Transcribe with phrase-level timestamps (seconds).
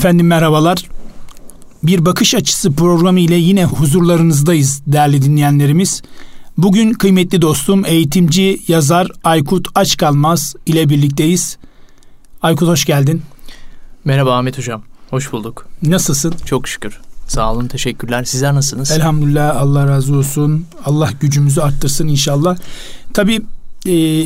[0.00, 0.78] Efendim merhabalar.
[1.82, 6.02] Bir bakış açısı programı ile yine huzurlarınızdayız değerli dinleyenlerimiz.
[6.56, 11.58] Bugün kıymetli dostum eğitimci yazar Aykut Açkalmaz ile birlikteyiz.
[12.42, 13.22] Aykut hoş geldin.
[14.04, 14.82] Merhaba Ahmet Hocam.
[15.10, 15.66] Hoş bulduk.
[15.82, 16.34] Nasılsın?
[16.44, 17.00] Çok şükür.
[17.26, 18.24] Sağ olun, teşekkürler.
[18.24, 18.90] Sizler nasılsınız?
[18.90, 20.66] Elhamdülillah, Allah razı olsun.
[20.84, 22.56] Allah gücümüzü arttırsın inşallah.
[23.14, 23.42] Tabii
[23.86, 24.24] e,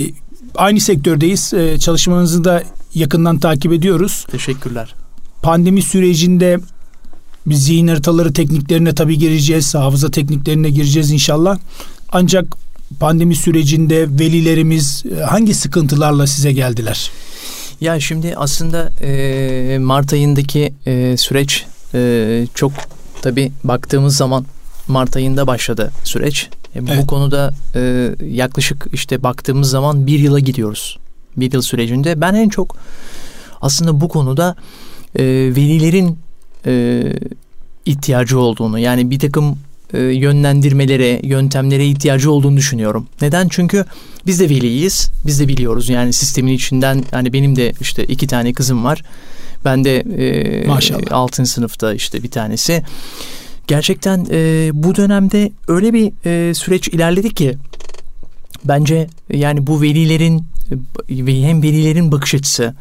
[0.54, 1.54] aynı sektördeyiz.
[1.54, 2.62] E, çalışmanızı da
[2.94, 4.26] yakından takip ediyoruz.
[4.30, 4.94] Teşekkürler.
[5.44, 6.58] Pandemi sürecinde
[7.46, 9.74] biz zihin haritaları tekniklerine tabii gireceğiz.
[9.74, 11.58] Hafıza tekniklerine gireceğiz inşallah.
[12.12, 12.56] Ancak
[13.00, 17.10] pandemi sürecinde velilerimiz e, hangi sıkıntılarla size geldiler?
[17.80, 21.64] Ya şimdi aslında e, Mart ayındaki e, süreç
[21.94, 22.72] e, çok
[23.22, 24.46] tabii baktığımız zaman
[24.88, 26.48] Mart ayında başladı süreç.
[26.74, 26.98] E, evet.
[27.02, 30.98] Bu konuda e, yaklaşık işte baktığımız zaman bir yıla gidiyoruz.
[31.36, 32.76] Bir yıl sürecinde ben en çok
[33.60, 34.56] aslında bu konuda
[35.18, 35.24] e,
[35.56, 36.18] velilerin
[36.66, 37.02] e,
[37.86, 39.58] ihtiyacı olduğunu yani bir takım
[39.92, 43.06] e, yönlendirmelere, yöntemlere ihtiyacı olduğunu düşünüyorum.
[43.22, 43.48] Neden?
[43.48, 43.84] Çünkü
[44.26, 45.10] biz de veliyiz.
[45.26, 49.02] Biz de biliyoruz yani sistemin içinden yani benim de işte iki tane kızım var.
[49.64, 51.02] Ben de e, Maşallah.
[51.10, 51.46] 6.
[51.46, 52.82] sınıfta işte bir tanesi.
[53.66, 57.54] Gerçekten e, bu dönemde öyle bir e, süreç ilerledi ki
[58.64, 60.44] bence yani bu velilerin
[61.08, 62.74] hem velilerin bakış açısı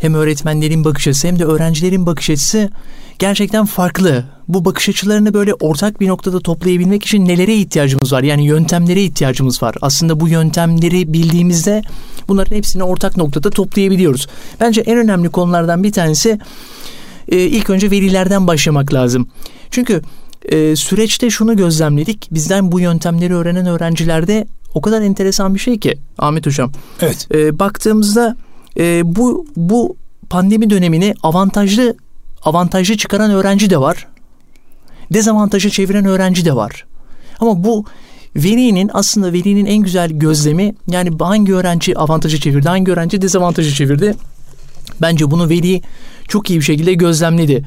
[0.00, 2.70] hem öğretmenlerin bakış açısı hem de öğrencilerin bakış açısı
[3.18, 4.24] gerçekten farklı.
[4.48, 8.22] Bu bakış açılarını böyle ortak bir noktada toplayabilmek için nelere ihtiyacımız var?
[8.22, 9.74] Yani yöntemlere ihtiyacımız var.
[9.82, 11.82] Aslında bu yöntemleri bildiğimizde
[12.28, 14.26] bunların hepsini ortak noktada toplayabiliyoruz.
[14.60, 16.38] Bence en önemli konulardan bir tanesi
[17.28, 19.28] e, ilk önce verilerden başlamak lazım.
[19.70, 20.02] Çünkü
[20.44, 22.28] e, süreçte şunu gözlemledik.
[22.30, 26.72] Bizden bu yöntemleri öğrenen öğrencilerde o kadar enteresan bir şey ki Ahmet Hocam.
[27.00, 27.28] Evet.
[27.34, 28.36] E, baktığımızda
[28.78, 29.96] e, bu bu
[30.30, 31.96] pandemi dönemini avantajlı
[32.42, 34.06] avantajlı çıkaran öğrenci de var.
[35.12, 36.84] Dezavantajı çeviren öğrenci de var.
[37.40, 37.84] Ama bu
[38.36, 44.14] velinin aslında velinin en güzel gözlemi yani hangi öğrenci avantajı çevirdi, hangi öğrenci dezavantajı çevirdi.
[45.00, 45.82] Bence bunu veli
[46.28, 47.64] çok iyi bir şekilde gözlemledi.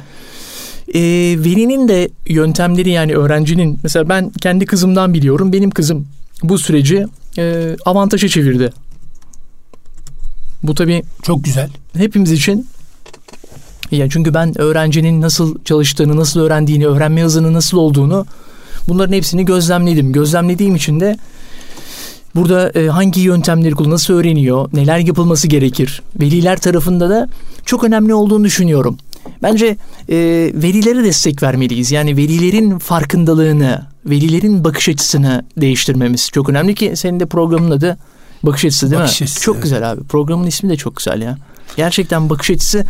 [0.94, 1.02] E,
[1.40, 5.53] velinin de yöntemleri yani öğrencinin mesela ben kendi kızımdan biliyorum.
[5.53, 6.07] Benim kızım
[6.44, 7.06] bu süreci
[7.38, 8.74] e, avantaja çevirdi.
[10.64, 11.70] Bu tabii çok güzel.
[11.98, 12.68] Hepimiz için
[13.92, 18.26] yani çünkü ben öğrencinin nasıl çalıştığını, nasıl öğrendiğini, öğrenme hızının nasıl olduğunu
[18.88, 20.12] bunların hepsini gözlemledim.
[20.12, 21.18] Gözlemlediğim için de
[22.36, 26.02] burada e, hangi yöntemleri kullanıyor, nasıl öğreniyor, neler yapılması gerekir.
[26.20, 27.30] Veliler tarafında da
[27.66, 28.98] çok önemli olduğunu düşünüyorum.
[29.44, 29.78] Bence
[30.10, 30.18] e,
[30.54, 31.92] velilere destek vermeliyiz.
[31.92, 37.98] Yani velilerin farkındalığını, velilerin bakış açısını değiştirmemiz çok önemli ki senin de programın adı
[38.44, 39.25] bakış açısı değil bakış mi?
[39.25, 39.63] Açısı, çok evet.
[39.63, 40.03] güzel abi.
[40.03, 41.38] Programın ismi de çok güzel ya.
[41.78, 42.85] Gerçekten bakış açısı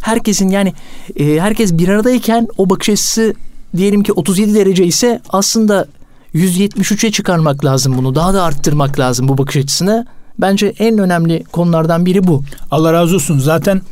[0.00, 0.74] herkesin yani
[1.16, 3.34] e, herkes bir aradayken o bakış açısı
[3.76, 5.86] diyelim ki 37 derece ise aslında
[6.34, 8.14] 173'e çıkarmak lazım bunu.
[8.14, 10.06] Daha da arttırmak lazım bu bakış açısını.
[10.38, 12.44] Bence en önemli konulardan biri bu.
[12.70, 13.38] Allah razı olsun.
[13.38, 13.82] Zaten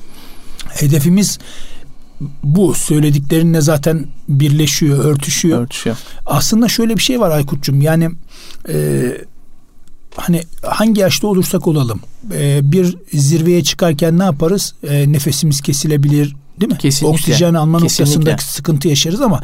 [0.69, 1.38] hedefimiz
[2.43, 5.62] bu söylediklerinle zaten birleşiyor, örtüşüyor.
[5.62, 5.97] Örtüşüyor.
[6.26, 7.81] Aslında şöyle bir şey var Aykut'cum.
[7.81, 8.10] Yani
[8.69, 8.76] e,
[10.16, 12.00] hani hangi yaşta olursak olalım
[12.34, 14.75] e, bir zirveye çıkarken ne yaparız?
[14.88, 16.78] E, nefesimiz kesilebilir değil mi?
[16.78, 17.15] Kesinlikle.
[17.15, 18.20] Oksijen alma Kesinlikle.
[18.20, 19.41] noktasında sıkıntı yaşarız ama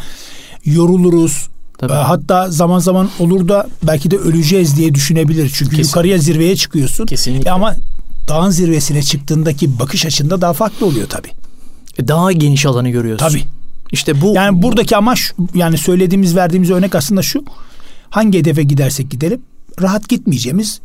[0.64, 1.48] yoruluruz.
[1.78, 1.92] Tabii.
[1.92, 5.42] E, hatta zaman zaman olur da belki de öleceğiz diye düşünebilir.
[5.48, 5.82] Çünkü Kesinlikle.
[5.82, 7.06] yukarıya zirveye çıkıyorsun.
[7.06, 7.48] Kesinlikle.
[7.48, 7.74] E ama
[8.28, 11.30] dağın zirvesine çıktığındaki bakış açında daha farklı oluyor tabii.
[11.98, 13.28] E, daha geniş alanı görüyorsun.
[13.28, 13.42] Tabii.
[13.92, 17.44] İşte bu yani buradaki amaç yani söylediğimiz verdiğimiz örnek aslında şu.
[18.10, 19.40] Hangi hedefe gidersek gidelim
[19.82, 20.80] rahat gitmeyeceğimiz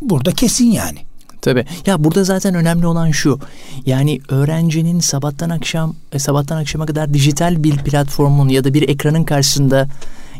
[0.00, 0.98] burada kesin yani.
[1.42, 1.64] Tabii.
[1.86, 3.38] Ya burada zaten önemli olan şu.
[3.86, 9.24] Yani öğrencinin sabahtan akşam e, sabahtan akşama kadar dijital bir platformun ya da bir ekranın
[9.24, 9.88] karşısında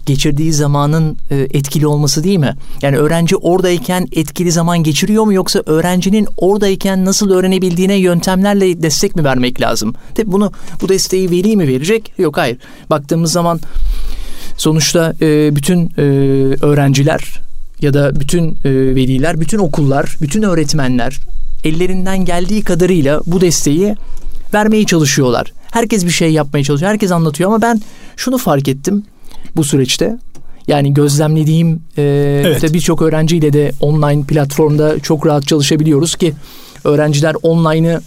[0.06, 2.56] geçirdiği zamanın e, etkili olması değil mi?
[2.82, 9.24] Yani öğrenci oradayken etkili zaman geçiriyor mu yoksa öğrencinin oradayken nasıl öğrenebildiğine yöntemlerle destek mi
[9.24, 9.94] vermek lazım?
[10.14, 12.12] Tabii bunu bu desteği veli mi verecek?
[12.18, 12.58] Yok hayır.
[12.90, 13.60] Baktığımız zaman
[14.56, 16.02] sonuçta e, bütün e,
[16.62, 17.47] öğrenciler
[17.80, 21.18] ya da bütün e, veliler, bütün okullar, bütün öğretmenler
[21.64, 23.94] ellerinden geldiği kadarıyla bu desteği
[24.54, 25.52] vermeye çalışıyorlar.
[25.70, 26.90] Herkes bir şey yapmaya çalışıyor.
[26.90, 27.80] Herkes anlatıyor ama ben
[28.16, 29.02] şunu fark ettim
[29.56, 30.18] bu süreçte.
[30.68, 32.02] Yani gözlemlediğim e,
[32.46, 32.74] evet.
[32.74, 36.34] birçok öğrenciyle de online platformda çok rahat çalışabiliyoruz ki
[36.84, 38.00] öğrenciler online'ı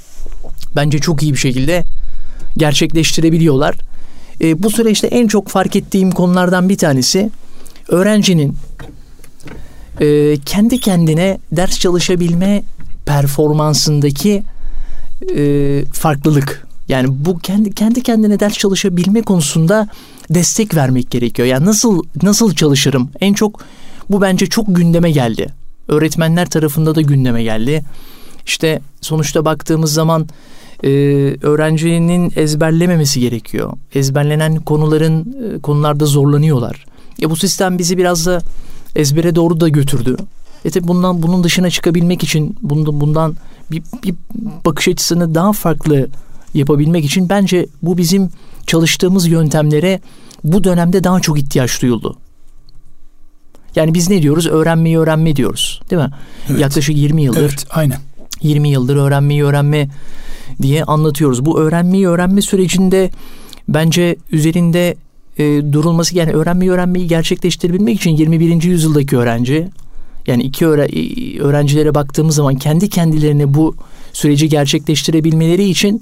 [0.75, 1.83] bence çok iyi bir şekilde
[2.57, 3.75] gerçekleştirebiliyorlar.
[4.41, 7.29] E, bu süreçte en çok fark ettiğim konulardan bir tanesi
[7.87, 8.55] öğrencinin
[10.01, 12.63] e, kendi kendine ders çalışabilme
[13.05, 14.43] performansındaki
[15.35, 16.67] e, farklılık.
[16.87, 19.87] Yani bu kendi kendi kendine ders çalışabilme konusunda
[20.29, 21.47] destek vermek gerekiyor.
[21.47, 23.09] Yani nasıl nasıl çalışırım?
[23.19, 23.61] En çok
[24.09, 25.53] bu bence çok gündeme geldi.
[25.87, 27.83] Öğretmenler tarafında da gündeme geldi.
[28.45, 30.27] İşte sonuçta baktığımız zaman
[30.83, 30.89] e,
[31.41, 33.73] öğrencinin ezberlememesi gerekiyor.
[33.95, 36.85] Ezberlenen konuların e, konularda zorlanıyorlar.
[37.21, 38.41] E bu sistem bizi biraz da
[38.95, 40.17] ezbere doğru da götürdü.
[40.65, 43.35] E tabi bundan bunun dışına çıkabilmek için bundan, bundan
[43.71, 44.15] bir, bir
[44.65, 46.07] bakış açısını daha farklı
[46.53, 48.29] yapabilmek için bence bu bizim
[48.67, 50.01] çalıştığımız yöntemlere
[50.43, 52.17] bu dönemde daha çok ihtiyaç duyuldu.
[53.75, 54.47] Yani biz ne diyoruz?
[54.47, 55.81] Öğrenmeyi öğrenme diyoruz.
[55.89, 56.09] Değil mi?
[56.49, 56.59] Evet.
[56.59, 57.41] Yaklaşık 20 yıldır.
[57.41, 57.99] Evet, aynen.
[58.41, 59.89] 20 yıldır öğrenmeyi öğrenme
[60.61, 61.45] diye anlatıyoruz.
[61.45, 63.11] Bu öğrenmeyi öğrenme sürecinde
[63.67, 64.95] bence üzerinde
[65.37, 65.43] e,
[65.73, 68.63] durulması yani öğrenmeyi öğrenmeyi gerçekleştirebilmek için 21.
[68.63, 69.67] yüzyıldaki öğrenci
[70.27, 73.75] yani iki öğrencilere baktığımız zaman kendi kendilerine bu
[74.13, 76.01] süreci gerçekleştirebilmeleri için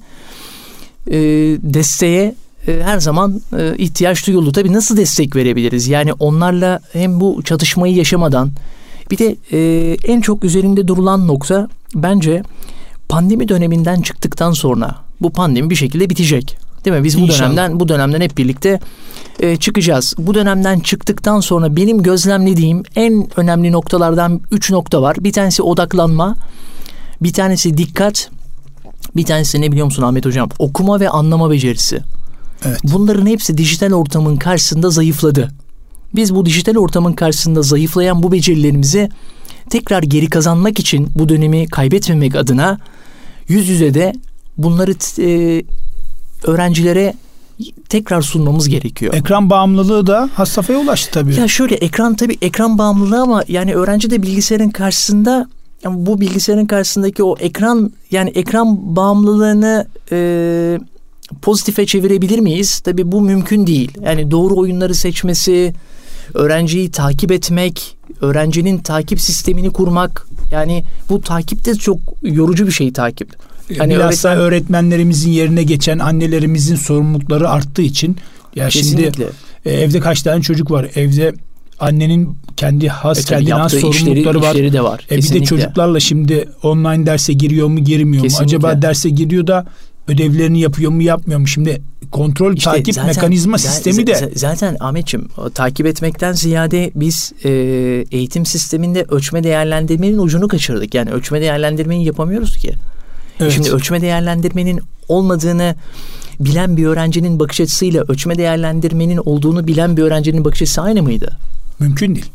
[1.08, 1.18] e,
[1.64, 2.36] desteğe
[2.68, 4.52] e, her zaman e, ihtiyaç duyuldu.
[4.52, 5.88] Tabii nasıl destek verebiliriz?
[5.88, 8.52] Yani onlarla hem bu çatışmayı yaşamadan
[9.12, 12.44] bir de e, en çok üzerinde durulan nokta bence
[13.10, 16.69] pandemi döneminden çıktıktan sonra bu pandemi bir şekilde bitecek.
[16.86, 17.04] Değil mi?
[17.04, 17.40] Biz bu İnşallah.
[17.40, 18.80] dönemden bu dönemden hep birlikte
[19.40, 20.16] e, çıkacağız.
[20.18, 25.18] Bu dönemden çıktıktan sonra benim gözlemlediğim en önemli noktalardan üç nokta var.
[25.20, 26.36] Bir tanesi odaklanma,
[27.22, 28.30] bir tanesi dikkat,
[29.16, 30.50] bir tanesi ne biliyor musun Ahmet Hocam?
[30.60, 32.00] Okuma ve anlama becerisi.
[32.66, 32.80] Evet.
[32.84, 35.52] Bunların hepsi dijital ortamın karşısında zayıfladı.
[36.16, 39.10] Biz bu dijital ortamın karşısında zayıflayan bu becerilerimizi
[39.70, 42.80] tekrar geri kazanmak için bu dönemi kaybetmemek adına
[43.48, 44.14] yüz yüze de
[44.58, 45.64] bunları e,
[46.44, 47.14] öğrencilere
[47.90, 49.14] tekrar sunmamız gerekiyor.
[49.14, 51.36] Ekran bağımlılığı da has safhaya ulaştı tabii.
[51.36, 55.48] Ya şöyle ekran tabii ekran bağımlılığı ama yani öğrenci de bilgisayarın karşısında
[55.84, 60.80] yani bu bilgisayarın karşısındaki o ekran yani ekran bağımlılığını e,
[61.42, 62.80] pozitife çevirebilir miyiz?
[62.80, 63.92] Tabii bu mümkün değil.
[64.04, 65.74] Yani doğru oyunları seçmesi,
[66.34, 72.94] öğrenciyi takip etmek, öğrencinin takip sistemini kurmak yani bu takip de çok yorucu bir şey
[72.94, 73.49] takip.
[73.78, 74.48] Hani Bilhassa öğretmen...
[74.48, 78.18] öğretmenlerimizin yerine geçen annelerimizin sorumlulukları arttığı için
[78.56, 79.12] ya Kesinlikle.
[79.12, 79.32] şimdi
[79.66, 80.88] e, evde kaç tane çocuk var?
[80.96, 81.34] Evde
[81.80, 84.56] annenin kendi has e, kendine has sorumlulukları işleri, var.
[84.56, 85.08] Işleri de var.
[85.12, 88.58] E, bir de çocuklarla şimdi online derse giriyor mu girmiyor Kesinlikle.
[88.58, 88.68] mu?
[88.68, 89.66] Acaba derse giriyor da
[90.08, 91.48] ödevlerini yapıyor mu yapmıyor mu?
[91.48, 91.82] Şimdi
[92.12, 94.32] kontrol işte takip zaten, mekanizma sistemi de.
[94.36, 97.50] Zaten Ahmetciğim takip etmekten ziyade biz e,
[98.12, 100.96] eğitim sisteminde ölçme değerlendirmenin ucunu kaçırdık.
[100.96, 102.74] Yani ölçme değerlendirmeyi yapamıyoruz ki.
[103.40, 103.52] Evet.
[103.52, 105.76] Şimdi ölçme değerlendirmenin olmadığını
[106.40, 111.38] bilen bir öğrencinin bakış açısıyla ölçme değerlendirmenin olduğunu bilen bir öğrencinin bakış açısı aynı mıydı?
[111.80, 112.32] Mümkün değil.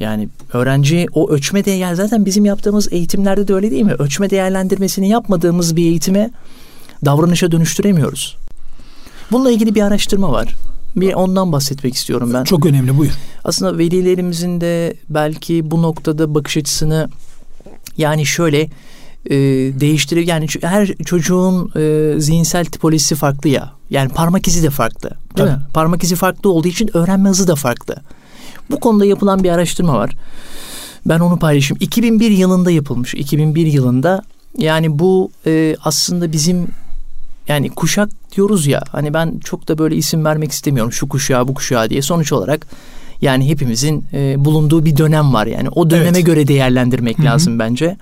[0.00, 3.92] Yani öğrenci o ölçme değer zaten bizim yaptığımız eğitimlerde de öyle değil mi?
[3.92, 6.30] Ölçme değerlendirmesini yapmadığımız bir eğitime
[7.04, 8.36] davranışa dönüştüremiyoruz.
[9.32, 10.54] Bununla ilgili bir araştırma var.
[10.96, 12.44] Bir ondan bahsetmek istiyorum ben.
[12.44, 13.12] Çok önemli buyur.
[13.44, 17.08] Aslında velilerimizin de belki bu noktada bakış açısını
[17.96, 18.68] yani şöyle
[19.28, 19.36] e,
[19.80, 20.26] değiştirir.
[20.26, 23.72] Yani her çocuğun e, zihinsel tipolojisi farklı ya.
[23.90, 25.10] Yani parmak izi de farklı.
[25.10, 25.50] Değil Tabii.
[25.50, 25.58] mi?
[25.74, 27.96] Parmak izi farklı olduğu için öğrenme hızı da farklı.
[28.70, 30.10] Bu konuda yapılan bir araştırma var.
[31.06, 31.78] Ben onu paylaşayım.
[31.80, 33.14] 2001 yılında yapılmış.
[33.14, 34.22] 2001 yılında
[34.58, 36.68] yani bu e, aslında bizim
[37.48, 41.54] yani kuşak diyoruz ya hani ben çok da böyle isim vermek istemiyorum şu kuşağı bu
[41.54, 42.66] kuşağı diye sonuç olarak
[43.20, 46.26] yani hepimizin e, bulunduğu bir dönem var yani o döneme evet.
[46.26, 47.26] göre değerlendirmek Hı-hı.
[47.26, 47.96] lazım bence.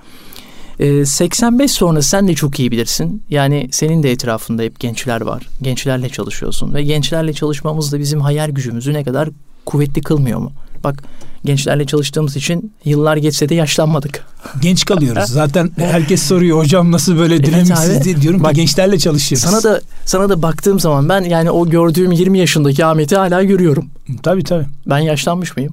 [0.80, 3.22] E, 85 sonra sen de çok iyi bilirsin.
[3.30, 5.48] Yani senin de etrafında hep gençler var.
[5.62, 9.28] Gençlerle çalışıyorsun ve gençlerle çalışmamız da bizim hayal gücümüzü ne kadar
[9.66, 10.52] kuvvetli kılmıyor mu?
[10.84, 11.02] Bak
[11.44, 14.26] gençlerle çalıştığımız için yıllar geçse de yaşlanmadık.
[14.62, 15.24] Genç kalıyoruz.
[15.24, 19.44] Zaten herkes soruyor hocam nasıl böyle dinamiksiz evet diye diyorum Bak, ki gençlerle çalışıyoruz.
[19.44, 23.86] Sana da sana da baktığım zaman ben yani o gördüğüm 20 yaşındaki Ahmet'i hala görüyorum.
[24.22, 24.66] Tabii tabii.
[24.86, 25.72] Ben yaşlanmış mıyım?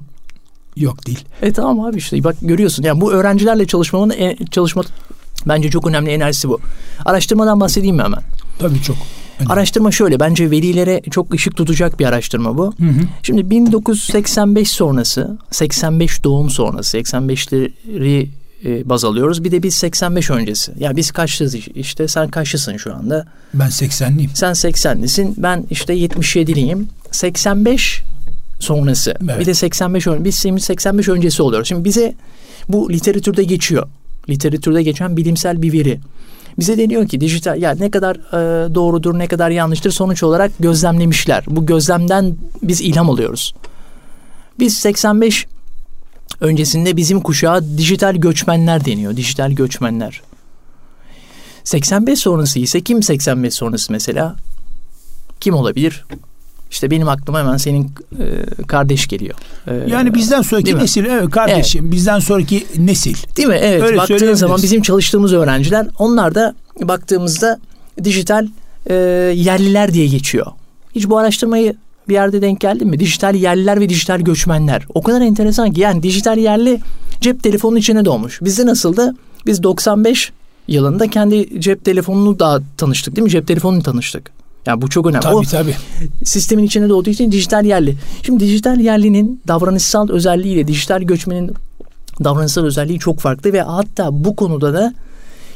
[0.76, 1.24] Yok değil.
[1.42, 2.82] E tamam abi işte bak görüyorsun.
[2.82, 4.82] Yani bu öğrencilerle çalışmamın en, çalışma
[5.46, 6.60] bence çok önemli enerjisi bu.
[7.04, 8.20] Araştırmadan bahsedeyim mi hemen?
[8.58, 8.96] Tabii çok.
[9.38, 9.52] Önemli.
[9.52, 12.74] Araştırma şöyle bence velilere çok ışık tutacak bir araştırma bu.
[12.78, 13.00] Hı hı.
[13.22, 18.28] Şimdi 1985 sonrası 85 doğum sonrası 85'leri
[18.64, 19.44] e, baz alıyoruz.
[19.44, 20.72] Bir de biz 85 öncesi.
[20.78, 23.26] Ya biz kaçlıyız işte sen kaçlısın şu anda?
[23.54, 24.28] Ben 80'liyim.
[24.34, 25.34] Sen 80'lisin.
[25.36, 26.84] Ben işte 77'liyim.
[27.10, 28.02] 85
[28.64, 29.14] sonrası.
[29.24, 29.40] Evet.
[29.40, 30.56] Bir de 85 öncesi.
[30.56, 31.68] Biz 85 öncesi oluyoruz.
[31.68, 32.14] Şimdi bize
[32.68, 33.88] bu literatürde geçiyor.
[34.28, 36.00] Literatürde geçen bilimsel bir veri.
[36.58, 41.44] Bize deniyor ki dijital ya ne kadar e, doğrudur ne kadar yanlıştır sonuç olarak gözlemlemişler.
[41.46, 43.54] Bu gözlemden biz ilham alıyoruz.
[44.58, 45.46] Biz 85
[46.40, 49.16] öncesinde bizim kuşağa dijital göçmenler deniyor.
[49.16, 50.22] Dijital göçmenler.
[51.64, 54.36] 85 sonrası ise kim 85 sonrası mesela?
[55.40, 56.04] Kim olabilir?
[56.74, 59.34] İşte benim aklıma hemen senin e, kardeş geliyor.
[59.66, 61.92] E, yani bizden sonraki nesil evet kardeşim evet.
[61.92, 63.14] bizden sonraki nesil.
[63.36, 63.58] Değil mi?
[63.62, 67.58] Evet Öyle baktığın zaman bizim çalıştığımız öğrenciler onlar da baktığımızda
[68.04, 68.46] dijital
[68.86, 68.94] e,
[69.34, 70.46] yerliler diye geçiyor.
[70.94, 71.74] Hiç bu araştırmayı
[72.08, 73.00] bir yerde denk geldin mi?
[73.00, 74.86] Dijital yerliler ve dijital göçmenler.
[74.94, 76.80] O kadar enteresan ki yani dijital yerli
[77.20, 78.42] cep telefonunun içine doğmuş.
[78.42, 79.14] Bizde nasıldı?
[79.46, 80.32] Biz 95
[80.68, 83.30] yılında kendi cep telefonunu daha tanıştık değil mi?
[83.30, 84.43] Cep telefonunu tanıştık.
[84.66, 85.22] Yani bu çok önemli.
[85.22, 85.74] Tabii o, tabii.
[86.24, 87.96] Sistemin içine doğduğu için dijital yerli.
[88.22, 91.54] Şimdi dijital yerlinin davranışsal özelliğiyle dijital göçmenin
[92.24, 94.94] davranışsal özelliği çok farklı ve hatta bu konuda da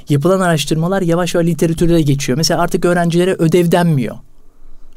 [0.08, 2.38] yapılan araştırmalar yavaş yavaş literatürde geçiyor.
[2.38, 4.16] Mesela artık öğrencilere ödev denmiyor.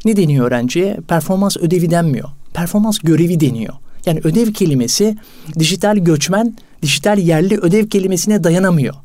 [0.05, 0.97] Ne deniyor öğrenciye?
[1.07, 2.29] Performans ödevi denmiyor.
[2.53, 3.73] Performans görevi deniyor.
[4.05, 5.17] Yani ödev kelimesi
[5.59, 8.95] dijital göçmen, dijital yerli ödev kelimesine dayanamıyor.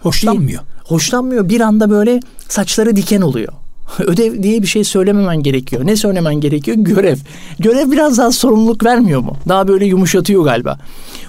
[0.00, 0.62] Hoşlanmıyor.
[0.84, 1.48] Hoşlanmıyor.
[1.48, 3.52] Bir anda böyle saçları diken oluyor.
[3.98, 5.86] Ödev diye bir şey söylememen gerekiyor.
[5.86, 6.76] Ne söylemen gerekiyor?
[6.80, 7.16] Görev.
[7.58, 9.36] Görev biraz daha sorumluluk vermiyor mu?
[9.48, 10.78] Daha böyle yumuşatıyor galiba.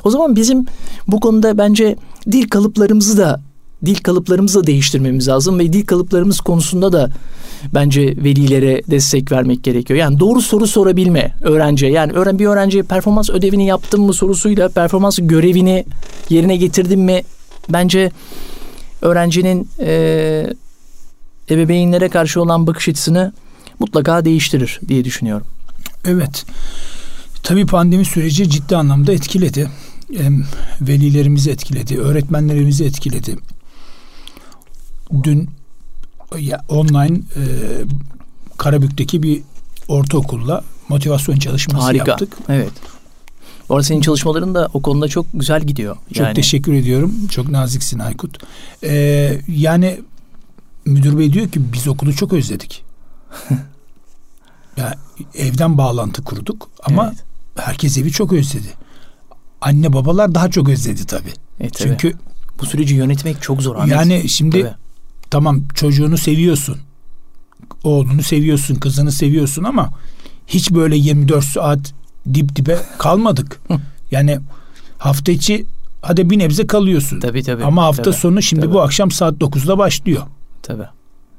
[0.03, 0.65] O zaman bizim
[1.07, 1.95] bu konuda bence
[2.31, 3.41] dil kalıplarımızı da
[3.85, 7.09] dil kalıplarımızı da değiştirmemiz lazım ve dil kalıplarımız konusunda da
[7.73, 9.99] bence velilere destek vermek gerekiyor.
[9.99, 11.91] Yani doğru soru sorabilme öğrenciye.
[11.91, 15.85] Yani öğren bir öğrenciye performans ödevini yaptın mı sorusuyla performans görevini
[16.29, 17.23] yerine getirdin mi
[17.69, 18.11] bence
[19.01, 20.53] öğrencinin e,
[21.49, 23.33] ebeveynlere karşı olan bakış açısını
[23.79, 25.47] mutlaka değiştirir diye düşünüyorum.
[26.05, 26.45] Evet.
[27.43, 29.69] Tabii pandemi süreci ciddi anlamda etkiledi.
[30.17, 30.45] Hem
[30.81, 33.35] velilerimizi etkiledi, öğretmenlerimizi etkiledi.
[35.23, 35.49] Dün
[36.39, 37.41] ya, online e,
[38.57, 39.41] Karabük'teki bir
[39.87, 42.11] ortaokulla motivasyon çalışması Harika.
[42.11, 42.37] yaptık.
[42.49, 42.71] Evet.
[43.69, 45.97] Orada senin çalışmaların da o konuda çok güzel gidiyor.
[46.13, 46.33] Çok yani.
[46.33, 47.13] teşekkür ediyorum.
[47.31, 48.37] Çok naziksin Aykut.
[48.83, 49.99] Ee, yani
[50.85, 52.83] müdür bey diyor ki biz okulu çok özledik.
[54.77, 54.95] ya
[55.35, 57.23] evden bağlantı kurduk ama evet.
[57.55, 58.67] herkes evi çok özledi.
[59.61, 61.33] Anne babalar daha çok özledi tabii.
[61.59, 61.71] E, tabii.
[61.77, 62.13] Çünkü
[62.61, 63.75] bu süreci yönetmek çok zor.
[63.75, 63.95] Ahmet.
[63.95, 64.73] Yani şimdi tabii.
[65.29, 66.77] tamam çocuğunu seviyorsun.
[67.83, 69.89] Oğlunu seviyorsun, kızını seviyorsun ama
[70.47, 71.93] hiç böyle 24 saat
[72.33, 73.61] dip dibe kalmadık.
[74.11, 74.39] yani
[74.97, 75.65] hafta içi
[76.01, 77.19] hadi bir nebze kalıyorsun.
[77.19, 77.63] Tabii tabii.
[77.63, 78.73] Ama hafta tabii, sonu şimdi tabii.
[78.73, 80.23] bu akşam saat 9'da başlıyor.
[80.63, 80.87] Tabii.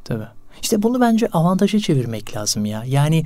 [0.04, 0.26] Tabii.
[0.62, 2.84] İşte bunu bence avantaja çevirmek lazım ya.
[2.86, 3.24] Yani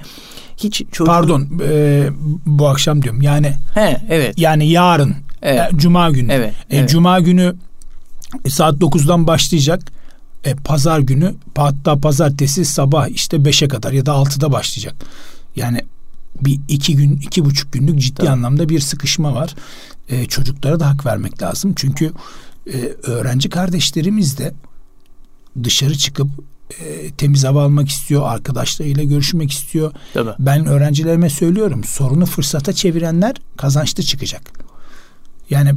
[0.57, 1.13] hiç çocuğun...
[1.13, 2.09] Pardon e,
[2.47, 3.23] bu akşam diyorum.
[3.23, 4.39] Yani He, evet.
[4.39, 5.73] Yani yarın evet.
[5.75, 6.33] e, cuma günü.
[6.33, 6.91] Evet, e, evet.
[6.91, 7.55] Cuma günü
[8.45, 9.83] e, saat 9'dan başlayacak.
[10.45, 14.95] E, pazar günü hatta pazartesi sabah işte 5'e kadar ya da 6'da başlayacak.
[15.57, 15.81] Yani
[16.41, 18.31] bir iki gün, iki buçuk günlük ciddi Tabii.
[18.31, 19.55] anlamda bir sıkışma var.
[20.09, 21.73] E, çocuklara da hak vermek lazım.
[21.77, 22.13] Çünkü
[22.67, 24.55] e, öğrenci kardeşlerimiz de
[25.65, 26.29] dışarı çıkıp
[26.81, 29.93] e, temiz hava almak istiyor, arkadaşlarıyla görüşmek istiyor.
[30.15, 30.31] Tabii.
[30.39, 34.43] Ben öğrencilerime söylüyorum, sorunu fırsata çevirenler kazançlı çıkacak.
[35.51, 35.75] Yani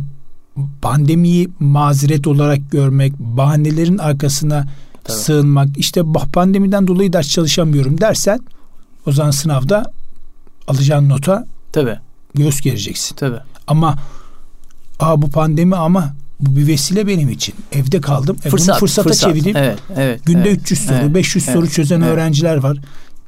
[0.81, 4.67] pandemiyi mazeret olarak görmek, bahanelerin arkasına
[5.03, 5.17] Tabii.
[5.17, 6.01] sığınmak, işte
[6.33, 8.39] pandemiden dolayı ders çalışamıyorum dersen
[9.05, 9.91] o zaman sınavda
[10.67, 11.97] alacağın nota Tabii.
[12.35, 13.15] göz gereceksin.
[13.15, 13.39] Tabii.
[13.67, 13.97] Ama
[15.01, 17.55] Aa bu pandemi ama bu bir vesile benim için.
[17.71, 18.38] Evde kaldım.
[18.45, 19.29] E fırsat, bunu fırsata fırsat.
[19.29, 19.57] çevireyim.
[19.57, 22.13] Evet, evet, Günde evet, 300 soru, evet, 500 evet, soru çözen evet.
[22.13, 22.77] öğrenciler var.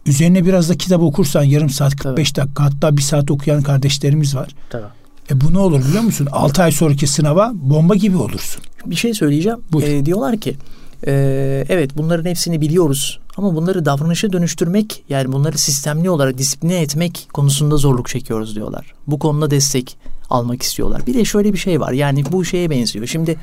[0.06, 2.46] Üzerine biraz da kitap okursan yarım saat 45 Tabii.
[2.46, 4.56] dakika hatta bir saat okuyan kardeşlerimiz var.
[4.70, 4.86] Tabii.
[5.32, 6.28] E bu ne olur biliyor musun?
[6.32, 8.62] 6 ay sonraki sınava bomba gibi olursun.
[8.86, 9.60] Bir şey söyleyeceğim.
[9.82, 10.56] Ee, diyorlar ki
[11.08, 17.28] e, evet bunların hepsini biliyoruz ama bunları davranışa dönüştürmek yani bunları sistemli olarak disipline etmek
[17.34, 18.94] konusunda zorluk çekiyoruz diyorlar.
[19.08, 19.98] Bu konuda destek
[20.34, 21.08] almak istiyorlar.
[21.08, 23.08] Bir de şöyle bir şey var yani bu şeye benziyor.
[23.08, 23.38] Şimdi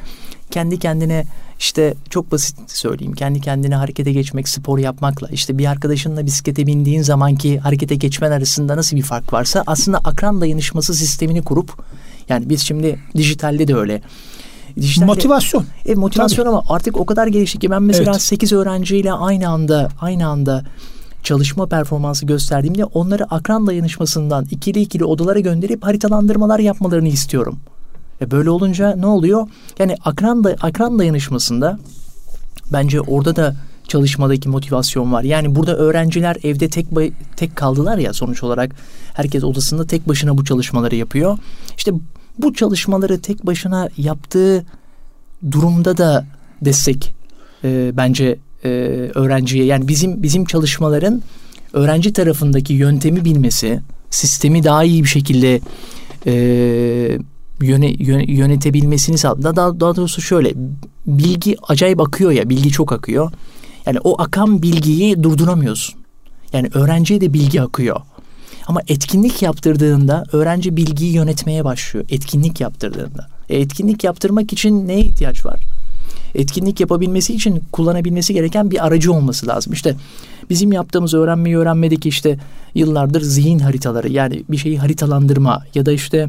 [0.51, 1.25] kendi kendine
[1.59, 3.13] işte çok basit söyleyeyim.
[3.13, 8.77] Kendi kendine harekete geçmek, spor yapmakla işte bir arkadaşınla bisiklete bindiğin zamanki harekete geçmen arasında
[8.77, 11.85] nasıl bir fark varsa aslında akran dayanışması sistemini kurup
[12.29, 14.03] yani biz şimdi dijitalde de öyle.
[14.77, 15.65] Dijitalde, motivasyon.
[15.87, 16.57] E, motivasyon Tabii.
[16.57, 18.23] ama artık o kadar gelişti ki ben mesela evet.
[18.23, 20.65] 8 öğrenciyle aynı anda aynı anda
[21.23, 27.59] çalışma performansı gösterdiğimde onları akran dayanışmasından ikili ikili odalara gönderip haritalandırmalar yapmalarını istiyorum.
[28.21, 29.49] Ve böyle olunca ne oluyor?
[29.79, 31.79] Yani akran, da, akran dayanışmasında
[32.73, 33.57] bence orada da
[33.89, 35.23] çalışmadaki motivasyon var.
[35.23, 36.87] Yani burada öğrenciler evde tek
[37.37, 38.75] tek kaldılar ya sonuç olarak
[39.15, 41.39] herkes odasında tek başına bu çalışmaları yapıyor.
[41.77, 41.93] İşte
[42.39, 44.65] bu çalışmaları tek başına yaptığı
[45.51, 46.27] durumda da
[46.63, 47.15] destek
[47.65, 48.69] e, bence e,
[49.15, 51.23] öğrenciye yani bizim bizim çalışmaların
[51.73, 55.61] öğrenci tarafındaki yöntemi bilmesi, sistemi daha iyi bir şekilde
[56.27, 56.33] e,
[57.61, 57.95] yöne,
[58.29, 59.57] yönetebilmesini sağladı.
[59.57, 60.55] Daha, daha doğrusu şöyle
[61.07, 63.33] bilgi acayip akıyor ya bilgi çok akıyor.
[63.87, 66.01] Yani o akan bilgiyi durduramıyorsun.
[66.53, 68.01] Yani öğrenciye de bilgi akıyor.
[68.67, 72.07] Ama etkinlik yaptırdığında öğrenci bilgiyi yönetmeye başlıyor.
[72.09, 73.29] Etkinlik yaptırdığında.
[73.49, 75.61] E, etkinlik yaptırmak için neye ihtiyaç var?
[76.35, 79.73] Etkinlik yapabilmesi için kullanabilmesi gereken bir aracı olması lazım.
[79.73, 79.97] İşte
[80.51, 82.39] bizim yaptığımız öğrenmeyi öğrenmedeki işte
[82.75, 86.29] yıllardır zihin haritaları yani bir şeyi haritalandırma ya da işte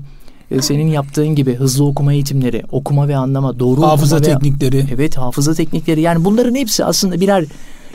[0.51, 4.77] e, senin yaptığın gibi hızlı okuma eğitimleri, okuma ve anlama, doğru hafıza okuma teknikleri.
[4.77, 6.01] Ve, evet, hafıza teknikleri.
[6.01, 7.45] Yani bunların hepsi aslında birer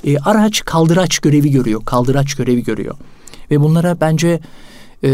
[0.05, 1.85] e, araç, kaldıraç görevi görüyor.
[1.85, 2.95] Kaldıraç görevi görüyor.
[3.51, 4.41] Ve bunlara bence
[5.05, 5.11] e,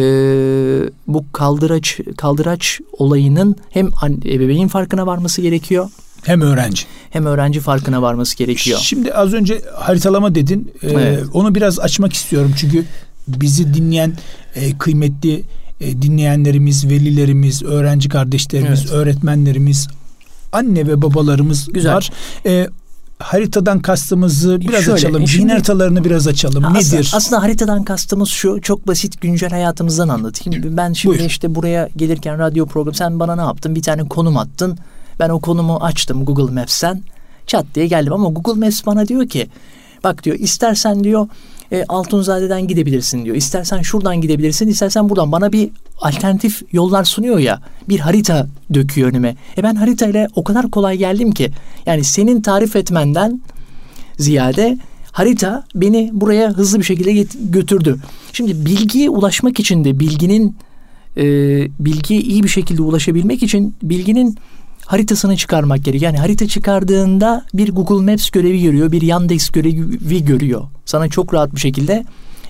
[1.06, 3.88] bu kaldıraç kaldıraç olayının hem
[4.24, 5.90] ebeveyn farkına varması gerekiyor.
[6.22, 6.82] Hem öğrenci.
[7.10, 8.78] Hem öğrenci farkına varması gerekiyor.
[8.82, 10.72] Şimdi az önce haritalama dedin.
[10.82, 11.24] Ee, evet.
[11.32, 12.52] Onu biraz açmak istiyorum.
[12.56, 12.84] Çünkü
[13.28, 14.12] bizi dinleyen
[14.54, 15.42] e, kıymetli
[15.80, 18.92] e, dinleyenlerimiz, velilerimiz, öğrenci kardeşlerimiz, evet.
[18.92, 19.88] öğretmenlerimiz,
[20.52, 21.94] anne ve babalarımız Güzel.
[21.94, 22.10] var.
[22.46, 22.68] E,
[23.18, 25.26] haritadan kastımızı biraz Şöyle, açalım.
[25.26, 26.64] Zihin haritalarını biraz açalım.
[26.64, 27.12] Aslında, Nedir?
[27.14, 30.76] Aslında haritadan kastımız şu çok basit güncel hayatımızdan anlatayım.
[30.76, 31.30] Ben şimdi Buyur.
[31.30, 33.74] işte buraya gelirken radyo program sen bana ne yaptın?
[33.74, 34.78] Bir tane konum attın.
[35.22, 37.02] Ben o konumu açtım Google Maps'ten.
[37.46, 39.46] Çat diye geldim ama Google Maps bana diyor ki
[40.04, 41.28] bak diyor istersen diyor
[41.72, 43.36] e, Altunzade'den gidebilirsin diyor.
[43.36, 45.32] İstersen şuradan gidebilirsin, istersen buradan.
[45.32, 47.60] Bana bir alternatif yollar sunuyor ya.
[47.88, 49.36] Bir harita döküyor önüme.
[49.56, 51.50] E ben haritayla o kadar kolay geldim ki.
[51.86, 53.42] Yani senin tarif etmenden
[54.18, 54.78] ziyade
[55.12, 57.98] harita beni buraya hızlı bir şekilde götürdü.
[58.32, 60.56] Şimdi bilgiye ulaşmak için de bilginin
[61.16, 61.24] e,
[61.78, 64.38] bilgiye iyi bir şekilde ulaşabilmek için bilginin
[64.92, 66.12] haritasını çıkarmak gerekiyor.
[66.12, 70.62] Yani harita çıkardığında bir Google Maps görevi görüyor, bir Yandex görevi görüyor.
[70.84, 72.04] Sana çok rahat bir şekilde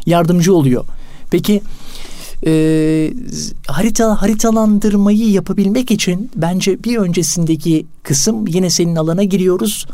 [0.06, 0.84] yardımcı oluyor.
[1.30, 1.62] Peki
[2.46, 2.52] e,
[3.66, 9.86] harita haritalandırmayı yapabilmek için bence bir öncesindeki kısım yine senin alana giriyoruz.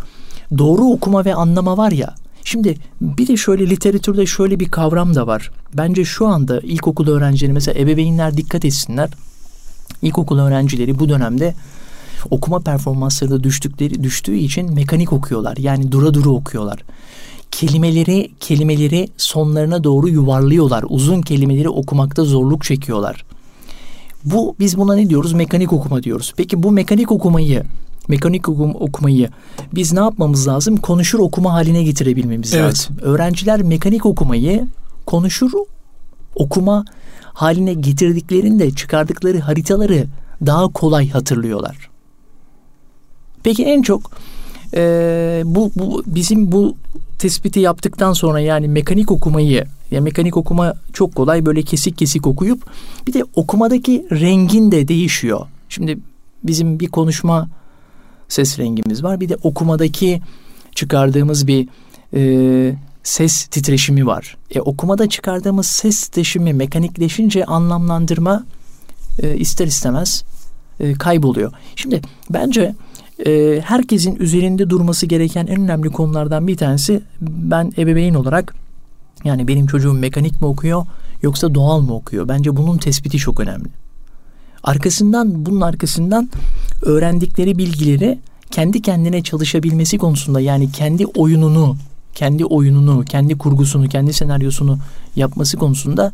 [0.59, 2.15] Doğru okuma ve anlama var ya.
[2.45, 5.51] Şimdi bir de şöyle literatürde şöyle bir kavram da var.
[5.75, 9.11] Bence şu anda ilkokul öğrencileri mesela ebeveynler dikkat etsinler.
[10.03, 11.55] İlkokul öğrencileri bu dönemde
[12.31, 15.57] okuma performansları da düştükleri düştüğü için mekanik okuyorlar.
[15.57, 16.85] Yani dura dura okuyorlar.
[17.51, 20.85] Kelimeleri kelimeleri sonlarına doğru yuvarlıyorlar.
[20.89, 23.25] Uzun kelimeleri okumakta zorluk çekiyorlar.
[24.25, 25.33] Bu biz buna ne diyoruz?
[25.33, 26.33] Mekanik okuma diyoruz.
[26.37, 27.65] Peki bu mekanik okumayı
[28.09, 29.31] mekanik okum, okumayı
[29.75, 30.77] biz ne yapmamız lazım?
[30.77, 32.65] Konuşur okuma haline getirebilmemiz evet.
[32.65, 32.97] lazım.
[33.03, 34.67] Öğrenciler mekanik okumayı
[35.07, 35.53] konuşur
[36.35, 36.85] okuma
[37.23, 40.07] haline getirdiklerinde çıkardıkları haritaları
[40.47, 41.88] daha kolay hatırlıyorlar.
[43.43, 44.11] Peki en çok
[44.75, 46.77] e, bu, bu bizim bu
[47.19, 52.71] tespiti yaptıktan sonra yani mekanik okumayı ya mekanik okuma çok kolay böyle kesik kesik okuyup
[53.07, 55.47] bir de okumadaki rengin de değişiyor.
[55.69, 55.99] Şimdi
[56.45, 57.49] bizim bir konuşma
[58.29, 59.21] ses rengimiz var.
[59.21, 60.21] Bir de okumadaki
[60.75, 61.69] çıkardığımız bir
[62.15, 64.37] e, ses titreşimi var.
[64.51, 68.45] E, okumada çıkardığımız ses titreşimi mekanikleşince anlamlandırma
[69.23, 70.25] e, ister istemez
[70.81, 71.53] e, kayboluyor.
[71.77, 72.75] Şimdi bence
[73.27, 78.55] e, herkesin üzerinde durması gereken en önemli konulardan bir tanesi ben ebeveyn olarak
[79.25, 80.87] yani benim çocuğum mekanik mi okuyor
[81.23, 82.29] yoksa doğal mı okuyor?
[82.29, 83.69] Bence bunun tespiti çok önemli.
[84.63, 86.31] Arkasından bunun arkasından
[86.83, 88.19] öğrendikleri bilgileri
[88.51, 91.77] kendi kendine çalışabilmesi konusunda yani kendi oyununu,
[92.15, 94.79] kendi oyununu, kendi kurgusunu, kendi senaryosunu
[95.17, 96.13] yapması konusunda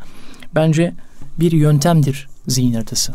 [0.55, 0.95] bence
[1.41, 3.15] bir yöntemdir zihin haritası.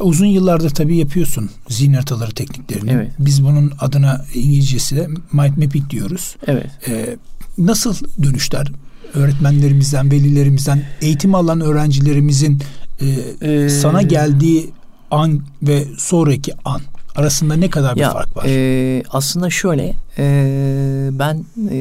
[0.00, 2.90] Uzun yıllardır tabii yapıyorsun zihin haritaları tekniklerini.
[2.90, 3.10] Evet.
[3.18, 6.36] Biz bunun adına İngilizcesi de mind mapping diyoruz.
[6.46, 6.66] Evet.
[6.88, 7.16] Ee,
[7.58, 8.72] nasıl dönüşler
[9.14, 12.62] öğretmenlerimizden, velilerimizden, eğitim alan öğrencilerimizin
[13.00, 13.06] e,
[13.48, 14.70] ee, sana geldiği
[15.10, 16.80] an ve sonraki an
[17.16, 18.44] arasında ne kadar bir ya, fark var?
[18.46, 21.76] E, aslında şöyle, e, ben e,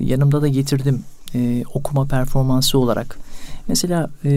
[0.00, 1.02] yanımda da getirdim
[1.34, 3.18] e, okuma performansı olarak.
[3.68, 4.30] Mesela e,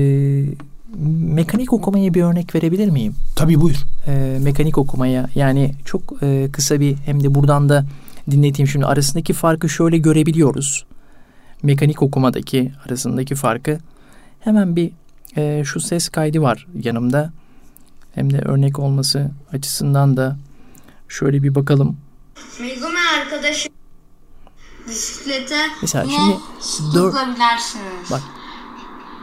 [0.97, 3.15] mekanik okumaya bir örnek verebilir miyim?
[3.36, 3.78] Tabii buyur.
[4.08, 7.86] E, mekanik okumaya yani çok e, kısa bir hem de buradan da
[8.32, 10.86] dinleteyim şimdi arasındaki farkı şöyle görebiliyoruz.
[11.63, 13.80] Mekanik okumadaki arasındaki farkı
[14.39, 14.91] hemen bir
[15.38, 17.32] e, şu ses kaydı var yanımda.
[18.15, 20.38] Hem de örnek olması açısından da
[21.08, 21.97] şöyle bir bakalım.
[22.62, 23.73] Megumi arkadaşım
[24.88, 26.38] bisiklete Mesela şimdi
[26.93, 27.15] dört,
[28.12, 28.21] bak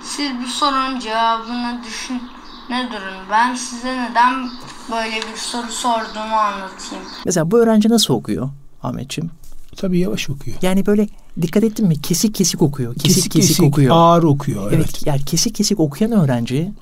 [0.07, 2.23] siz bu sorunun cevabını düşün
[2.71, 3.31] ne durun.
[3.31, 4.51] Ben size neden
[4.91, 7.05] böyle bir soru sorduğumu anlatayım.
[7.25, 8.49] Mesela bu öğrenci nasıl okuyor
[8.83, 9.31] Ahmetciğim?
[9.77, 10.57] Tabii yavaş okuyor.
[10.63, 11.09] Yani böyle
[11.43, 12.01] dikkat ettin mi?
[12.01, 12.95] Kesik kesik okuyor.
[12.95, 13.97] Kesik kesik, kesik okuyor.
[13.97, 14.73] Ağır okuyor.
[14.73, 14.75] Evet.
[14.75, 15.07] evet.
[15.07, 16.73] Yani kesik kesik okuyan öğrenci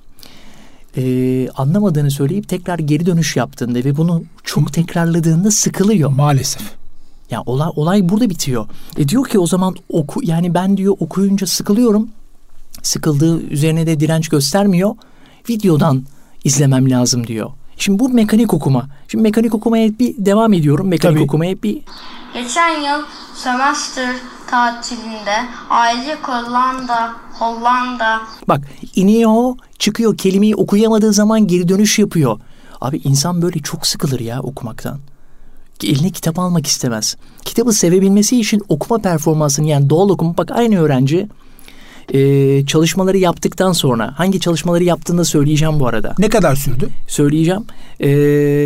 [0.97, 6.11] e, anlamadığını söyleyip tekrar geri dönüş yaptığında ve bunu çok tekrarladığında sıkılıyor.
[6.11, 6.63] Maalesef.
[7.31, 8.67] Ya olay olay burada bitiyor.
[8.97, 12.09] E diyor ki o zaman oku yani ben diyor okuyunca sıkılıyorum.
[12.85, 14.95] Sıkıldığı üzerine de direnç göstermiyor.
[15.49, 16.05] Videodan
[16.45, 17.51] izlemem lazım diyor.
[17.77, 18.87] Şimdi bu mekanik okuma.
[19.09, 20.89] Şimdi mekanik okumaya bir devam ediyorum.
[20.89, 21.25] Mekanik Tabii.
[21.25, 21.83] okumaya bir
[22.35, 23.03] Geçen yıl
[23.35, 24.15] semester
[24.47, 28.21] tatilinde aile Hollanda, Hollanda.
[28.49, 28.61] Bak
[28.97, 32.41] iniyor, çıkıyor kelimeyi okuyamadığı zaman geri dönüş yapıyor.
[32.81, 34.99] Abi insan böyle çok sıkılır ya okumaktan.
[35.85, 37.17] Eline kitap almak istemez.
[37.45, 41.29] Kitabı sevebilmesi için okuma performansını yani doğal okuma bak aynı öğrenci
[42.13, 46.15] e, çalışmaları yaptıktan sonra hangi çalışmaları yaptığını da söyleyeceğim bu arada.
[46.19, 46.89] Ne kadar sürdü?
[47.09, 47.65] Söyleyeceğim.
[48.01, 48.09] E,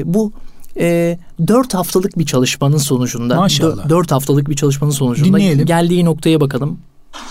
[0.04, 0.32] bu
[0.80, 3.36] e, 4 haftalık bir çalışmanın sonucunda.
[3.36, 3.88] Maşallah.
[3.88, 5.38] 4 haftalık bir çalışmanın sonucunda.
[5.38, 5.66] Dinleyelim.
[5.66, 6.80] Geldiği noktaya bakalım.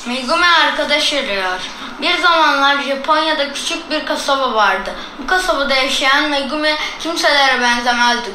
[0.08, 1.60] Megumi arkadaş arıyor.
[2.02, 4.90] Bir zamanlar Japonya'da küçük bir kasaba vardı.
[5.24, 8.30] Bu kasabada yaşayan Megumi kimselere benzemezdi.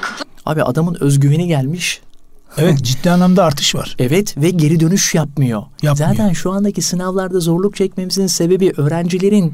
[0.46, 2.00] Abi adamın özgüveni gelmiş.
[2.58, 3.96] Evet ciddi anlamda artış var.
[3.98, 5.62] Evet ve geri dönüş yapmıyor.
[5.82, 5.96] yapmıyor.
[5.96, 9.52] Zaten şu andaki sınavlarda zorluk çekmemizin sebebi öğrencilerin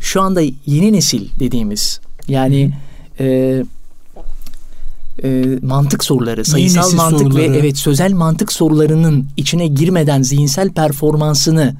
[0.00, 2.72] şu anda yeni nesil dediğimiz yani
[3.20, 3.62] e,
[5.24, 7.52] e, mantık soruları, sayısal mantık soruları.
[7.52, 11.74] ve evet sözel mantık sorularının içine girmeden zihinsel performansını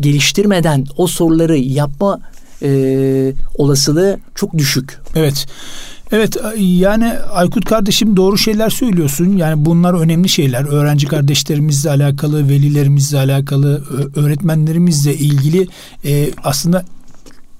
[0.00, 2.20] geliştirmeden o soruları yapma
[2.62, 4.98] e, olasılığı çok düşük.
[5.14, 5.46] Evet.
[6.12, 9.36] Evet yani Aykut kardeşim doğru şeyler söylüyorsun.
[9.36, 10.64] Yani bunlar önemli şeyler.
[10.64, 13.84] Öğrenci kardeşlerimizle alakalı, velilerimizle alakalı,
[14.16, 15.68] öğretmenlerimizle ilgili
[16.04, 16.84] e, aslında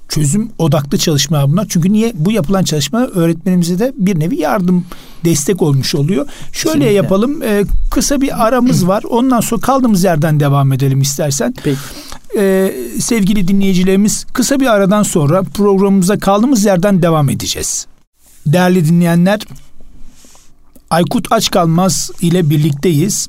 [0.09, 1.67] çözüm odaklı çalışmalar bunlar.
[1.69, 2.13] Çünkü niye?
[2.15, 4.85] Bu yapılan çalışma öğretmenimize de bir nevi yardım,
[5.25, 6.27] destek olmuş oluyor.
[6.53, 6.93] Şöyle Kesinlikle.
[6.93, 7.43] yapalım.
[7.43, 9.03] E, kısa bir aramız var.
[9.11, 11.55] Ondan sonra kaldığımız yerden devam edelim istersen.
[11.65, 11.79] Peki.
[12.39, 17.87] E, sevgili dinleyicilerimiz kısa bir aradan sonra programımıza kaldığımız yerden devam edeceğiz.
[18.47, 19.41] Değerli dinleyenler,
[20.91, 23.29] Aykut Aç Kalmaz ile birlikteyiz.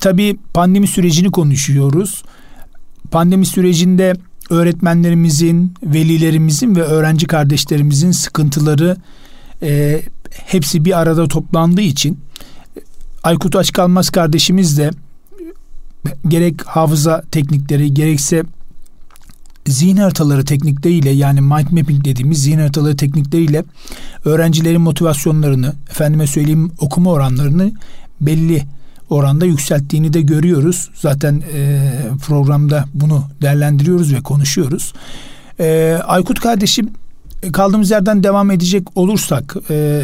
[0.00, 2.22] Tabii pandemi sürecini konuşuyoruz.
[3.10, 4.14] Pandemi sürecinde
[4.50, 8.96] öğretmenlerimizin, velilerimizin ve öğrenci kardeşlerimizin sıkıntıları
[9.62, 12.18] e, hepsi bir arada toplandığı için
[13.22, 14.90] Aykut Açkalmaz kardeşimiz de
[16.28, 18.42] gerek hafıza teknikleri gerekse
[19.70, 23.64] zihin haritaları teknikleriyle yani mind mapping dediğimiz zihin haritaları teknikleriyle
[24.24, 27.72] öğrencilerin motivasyonlarını, efendime söyleyeyim okuma oranlarını
[28.20, 28.62] belli
[29.10, 30.90] oranda yükselttiğini de görüyoruz.
[30.94, 31.90] Zaten e,
[32.26, 34.92] programda bunu değerlendiriyoruz ve konuşuyoruz.
[35.60, 36.90] E, Aykut kardeşim
[37.52, 40.02] kaldığımız yerden devam edecek olursak e,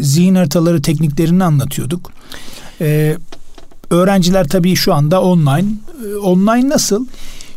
[0.00, 2.12] zihin haritaları tekniklerini anlatıyorduk.
[2.80, 3.16] E,
[3.90, 5.68] öğrenciler tabii şu anda online.
[6.04, 7.06] E, online nasıl?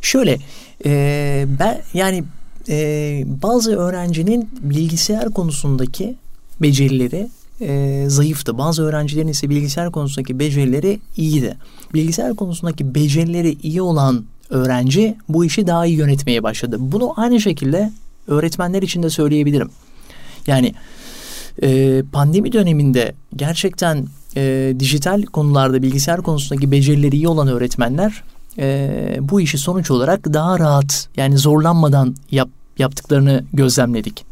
[0.01, 0.37] Şöyle
[0.85, 2.23] e, ben yani
[2.69, 6.15] e, bazı öğrencinin bilgisayar konusundaki
[6.61, 7.29] becerileri
[7.61, 8.57] e, zayıftı.
[8.57, 11.57] Bazı öğrencilerin ise bilgisayar konusundaki becerileri iyiydi.
[11.93, 16.77] Bilgisayar konusundaki becerileri iyi olan öğrenci bu işi daha iyi yönetmeye başladı.
[16.79, 17.91] Bunu aynı şekilde
[18.27, 19.69] öğretmenler için de söyleyebilirim.
[20.47, 20.73] Yani
[21.61, 28.23] e, pandemi döneminde gerçekten e, dijital konularda bilgisayar konusundaki becerileri iyi olan öğretmenler
[28.57, 34.25] e, bu işi sonuç olarak daha rahat yani zorlanmadan yap, yaptıklarını gözlemledik.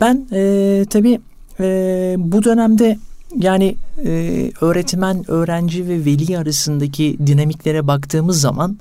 [0.00, 1.20] Ben e, tabii
[1.60, 2.98] e, bu dönemde
[3.36, 8.78] yani e, öğretmen, öğrenci ve veli arasındaki dinamiklere baktığımız zaman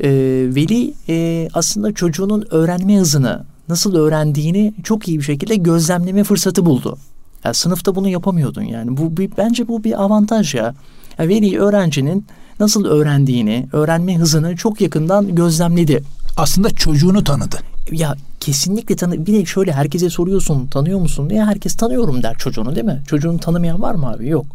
[0.00, 0.10] e,
[0.54, 6.98] veli e, aslında çocuğunun öğrenme hızını nasıl öğrendiğini çok iyi bir şekilde gözlemleme fırsatı buldu.
[7.44, 8.96] Yani sınıfta bunu yapamıyordun yani.
[8.96, 10.74] Bu bir, bence bu bir avantaj ya.
[11.18, 12.26] Yani veli öğrencinin
[12.60, 16.02] nasıl öğrendiğini, öğrenme hızını çok yakından gözlemledi.
[16.36, 17.56] Aslında çocuğunu tanıdı.
[17.90, 19.26] Ya kesinlikle tanı.
[19.26, 23.02] Bir de şöyle herkese soruyorsun tanıyor musun diye herkes tanıyorum der çocuğunu değil mi?
[23.06, 24.28] Çocuğunu tanımayan var mı abi?
[24.28, 24.46] Yok.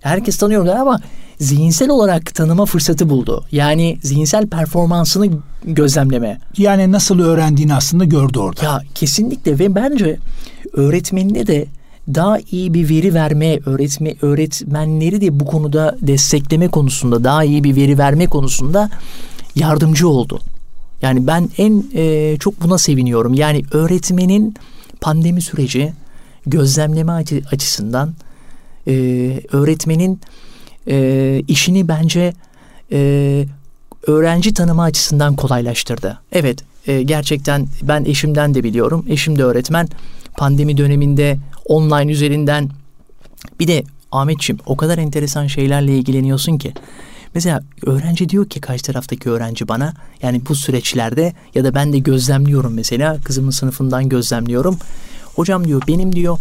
[0.00, 1.00] Herkes tanıyor der ama
[1.40, 3.44] zihinsel olarak tanıma fırsatı buldu.
[3.52, 5.28] Yani zihinsel performansını
[5.64, 6.38] gözlemleme.
[6.58, 8.64] Yani nasıl öğrendiğini aslında gördü orada.
[8.64, 10.18] Ya kesinlikle ve bence
[10.72, 11.66] öğretmenine de
[12.14, 17.76] daha iyi bir veri verme, öğretme, öğretmenleri de bu konuda destekleme konusunda, daha iyi bir
[17.76, 18.90] veri verme konusunda
[19.54, 20.40] yardımcı oldu.
[21.02, 23.34] Yani ben en e, çok buna seviniyorum.
[23.34, 24.54] Yani öğretmenin
[25.00, 25.92] pandemi süreci
[26.46, 27.12] gözlemleme
[27.52, 28.14] açısından
[28.88, 28.92] e,
[29.52, 30.20] öğretmenin
[30.88, 32.32] e, işini bence
[32.92, 33.44] e,
[34.06, 36.18] öğrenci tanıma açısından kolaylaştırdı.
[36.32, 39.04] Evet e, gerçekten ben eşimden de biliyorum.
[39.08, 39.88] Eşim de öğretmen.
[40.36, 42.70] Pandemi döneminde online üzerinden
[43.60, 46.74] bir de Ahmetçim o kadar enteresan şeylerle ilgileniyorsun ki.
[47.34, 51.98] Mesela öğrenci diyor ki karşı taraftaki öğrenci bana yani bu süreçlerde ya da ben de
[51.98, 54.78] gözlemliyorum mesela kızımın sınıfından gözlemliyorum.
[55.34, 56.38] Hocam diyor benim diyor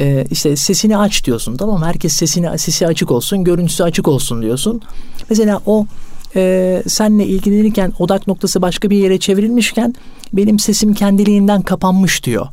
[0.00, 4.82] e, işte sesini aç diyorsun tamam herkes sesini sesi açık olsun görüntüsü açık olsun diyorsun.
[5.30, 5.86] Mesela o
[6.36, 9.94] e, senle ilgilenirken odak noktası başka bir yere çevrilmişken
[10.32, 12.46] benim sesim kendiliğinden kapanmış diyor.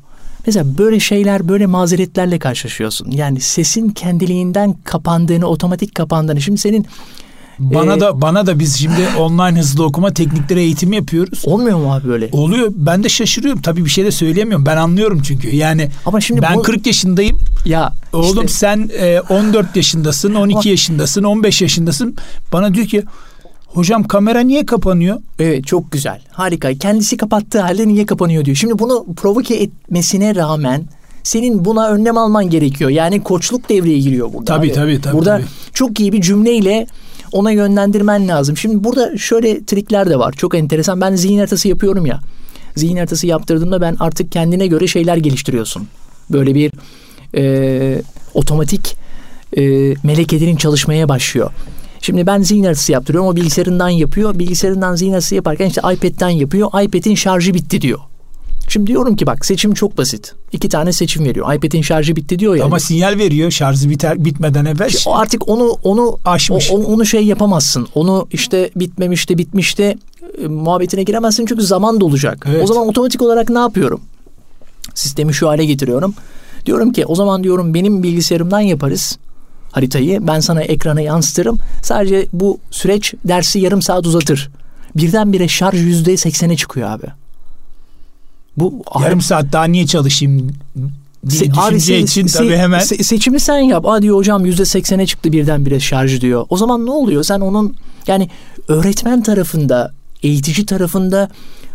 [0.47, 3.11] Mesela böyle şeyler, böyle mazeretlerle karşılaşıyorsun.
[3.11, 6.41] Yani sesin kendiliğinden kapandığını, otomatik kapandığını.
[6.41, 6.85] Şimdi senin
[7.59, 11.41] bana ee, da bana da biz şimdi online hızlı okuma teknikleri eğitimi yapıyoruz.
[11.45, 12.29] Olmuyor mu abi böyle?
[12.31, 12.71] Oluyor.
[12.75, 13.61] Ben de şaşırıyorum.
[13.61, 14.65] Tabii bir şey de söyleyemiyorum.
[14.65, 15.55] Ben anlıyorum çünkü.
[15.55, 16.61] Yani Ama şimdi ben bu...
[16.61, 17.39] 40 yaşındayım.
[17.65, 18.57] Ya oğlum işte...
[18.57, 20.69] sen e, 14 yaşındasın, 12 Ama...
[20.69, 22.15] yaşındasın, 15 yaşındasın.
[22.53, 23.03] Bana diyor ki
[23.73, 25.17] Hocam kamera niye kapanıyor?
[25.39, 26.21] Evet çok güzel.
[26.31, 26.73] Harika.
[26.73, 28.57] Kendisi kapattığı halde niye kapanıyor diyor.
[28.57, 30.83] Şimdi bunu provoke etmesine rağmen
[31.23, 32.89] senin buna önlem alman gerekiyor.
[32.89, 34.45] Yani koçluk devreye giriyor burada.
[34.45, 34.73] Tabii abi.
[34.73, 35.17] tabii tabii.
[35.17, 35.45] Burada tabii.
[35.73, 36.87] çok iyi bir cümleyle
[37.31, 38.57] ona yönlendirmen lazım.
[38.57, 40.33] Şimdi burada şöyle trikler de var.
[40.33, 41.01] Çok enteresan.
[41.01, 42.19] Ben zihin haritası yapıyorum ya.
[42.75, 45.87] Zihin haritası yaptırdığımda ben artık kendine göre şeyler geliştiriyorsun.
[46.29, 46.71] Böyle bir
[47.35, 48.01] e,
[48.33, 48.95] otomatik
[49.57, 49.61] e,
[50.03, 51.51] melekelerin çalışmaya başlıyor.
[52.01, 53.29] Şimdi ben zihin haritası yaptırıyorum.
[53.29, 54.39] O bilgisayarından yapıyor.
[54.39, 56.83] Bilgisayarından zihin haritası yaparken işte iPad'den yapıyor.
[56.83, 57.99] iPad'in şarjı bitti diyor.
[58.67, 60.33] Şimdi diyorum ki bak seçim çok basit.
[60.51, 61.53] İki tane seçim veriyor.
[61.53, 62.65] iPad'in şarjı bitti diyor ya.
[62.65, 64.89] Ama sinyal veriyor şarjı biter bitmeden evvel.
[64.89, 66.71] İşte artık onu onu aşmış.
[66.71, 67.87] O, onu şey yapamazsın.
[67.95, 69.97] Onu işte bitmemişti bitmişti
[70.43, 72.45] e, muhabbetine giremezsin çünkü zaman dolacak.
[72.49, 72.63] Evet.
[72.63, 74.01] O zaman otomatik olarak ne yapıyorum?
[74.95, 76.13] Sistemi şu hale getiriyorum.
[76.65, 79.17] Diyorum ki o zaman diyorum benim bilgisayarımdan yaparız
[79.71, 80.27] haritayı.
[80.27, 81.57] Ben sana ekrana yansıtırım.
[81.81, 84.49] Sadece bu süreç dersi yarım saat uzatır.
[84.95, 87.07] Birdenbire şarj yüzde seksene çıkıyor abi.
[88.57, 90.51] Bu yarım abi, saat daha niye çalışayım
[91.29, 92.79] se, abi se, için se, tabii hemen.
[92.79, 93.85] Se, seçimi sen yap.
[93.85, 96.45] Aa diyor hocam yüzde seksene çıktı birdenbire şarj diyor.
[96.49, 97.23] O zaman ne oluyor?
[97.23, 97.75] Sen onun
[98.07, 98.29] yani
[98.67, 99.91] öğretmen tarafında,
[100.23, 101.29] eğitici tarafında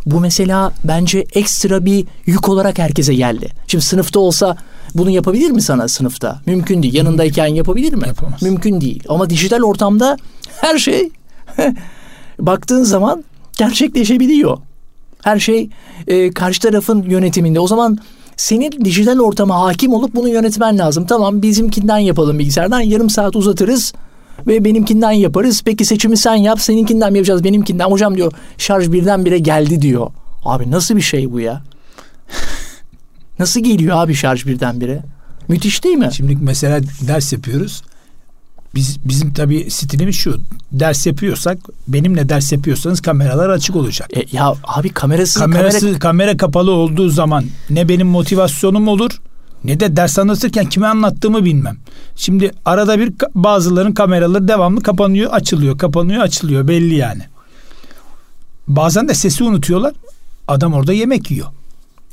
[0.06, 3.48] bu mesela bence ekstra bir yük olarak herkese geldi.
[3.66, 4.56] Şimdi sınıfta olsa
[4.98, 6.40] bunu yapabilir mi sana sınıfta?
[6.46, 6.94] Mümkün değil.
[6.94, 8.06] Yanındayken yapabilir mi?
[8.06, 8.42] Yapamaz.
[8.42, 9.02] Mümkün değil.
[9.08, 10.16] Ama dijital ortamda
[10.60, 11.10] her şey
[12.38, 13.24] baktığın zaman
[13.58, 14.58] gerçekleşebiliyor.
[15.22, 15.70] Her şey
[16.06, 17.60] e, karşı tarafın yönetiminde.
[17.60, 17.98] O zaman
[18.36, 21.06] senin dijital ortama hakim olup bunu yönetmen lazım.
[21.06, 23.92] Tamam bizimkinden yapalım bilgisayardan yarım saat uzatırız
[24.46, 25.62] ve benimkinden yaparız.
[25.64, 27.90] Peki seçimi sen yap seninkinden mi yapacağız benimkinden.
[27.90, 30.10] Hocam diyor şarj birdenbire geldi diyor.
[30.44, 31.62] Abi nasıl bir şey bu ya?
[33.38, 35.02] Nasıl geliyor abi şarj birdenbire?
[35.48, 36.10] Müthiş değil mi?
[36.12, 37.82] Şimdi mesela ders yapıyoruz.
[38.74, 40.40] Biz bizim tabii stilimiz şu.
[40.72, 44.10] Ders yapıyorsak, benimle ders yapıyorsanız kameralar açık olacak.
[44.16, 45.98] E, ya abi kamerası kamerası kamera...
[45.98, 49.20] kamera kapalı olduğu zaman ne benim motivasyonum olur
[49.64, 51.76] ne de ders anlatırken kime anlattığımı bilmem.
[52.16, 57.22] Şimdi arada bir bazıların kameraları devamlı kapanıyor, açılıyor, kapanıyor, açılıyor belli yani.
[58.68, 59.94] Bazen de sesi unutuyorlar.
[60.48, 61.46] Adam orada yemek yiyor.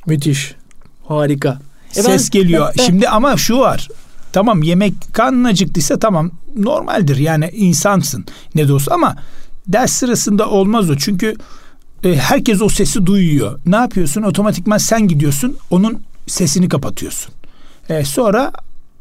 [0.06, 0.56] Müthiş.
[1.08, 1.60] Harika.
[1.96, 2.68] E Ses ben, geliyor.
[2.68, 2.84] Ben, ben...
[2.84, 3.88] Şimdi ama şu var.
[4.34, 7.18] Tamam yemek karnın acıktıysa tamam normaldir.
[7.18, 9.16] Yani insansın ne de olsa ama
[9.68, 10.98] ders sırasında olmaz o.
[10.98, 11.36] Çünkü
[12.04, 13.60] e, herkes o sesi duyuyor.
[13.66, 14.22] Ne yapıyorsun?
[14.22, 15.58] Otomatikman sen gidiyorsun.
[15.72, 17.34] Onun sesini kapatıyorsun.
[17.90, 18.52] E, sonra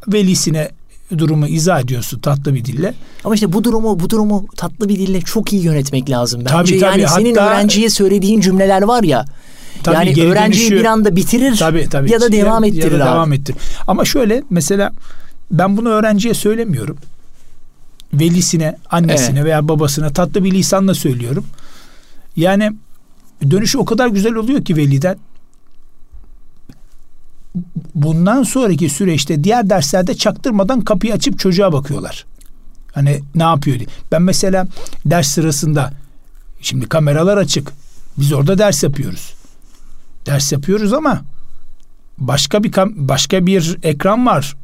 [0.08, 0.70] velisine
[1.18, 2.94] durumu izah ediyorsun tatlı bir dille.
[3.24, 6.54] Ama işte bu durumu bu durumu tatlı bir dille çok iyi yönetmek lazım bence.
[6.54, 7.00] Tabii, tabii.
[7.00, 9.24] Yani senin Hatta, öğrenciye söylediğin cümleler var ya.
[9.82, 12.12] Tabii yani öğrenciyi dönüşü, bir anda bitirir tabii, tabii.
[12.12, 13.10] ya da devam ettirir ya da abi.
[13.10, 13.56] devam ettir.
[13.86, 14.92] Ama şöyle mesela
[15.50, 16.96] ben bunu öğrenciye söylemiyorum.
[18.14, 19.44] Velisine, annesine evet.
[19.44, 21.46] veya babasına tatlı bir lisanla söylüyorum.
[22.36, 22.72] Yani
[23.50, 25.18] dönüşü o kadar güzel oluyor ki veliden.
[27.94, 32.26] Bundan sonraki süreçte diğer derslerde çaktırmadan kapıyı açıp çocuğa bakıyorlar.
[32.92, 33.88] Hani ne yapıyor diye.
[34.12, 34.68] Ben mesela
[35.06, 35.92] ders sırasında
[36.60, 37.72] şimdi kameralar açık.
[38.18, 39.34] Biz orada ders yapıyoruz
[40.26, 41.22] ders yapıyoruz ama
[42.18, 44.56] başka bir başka bir ekran var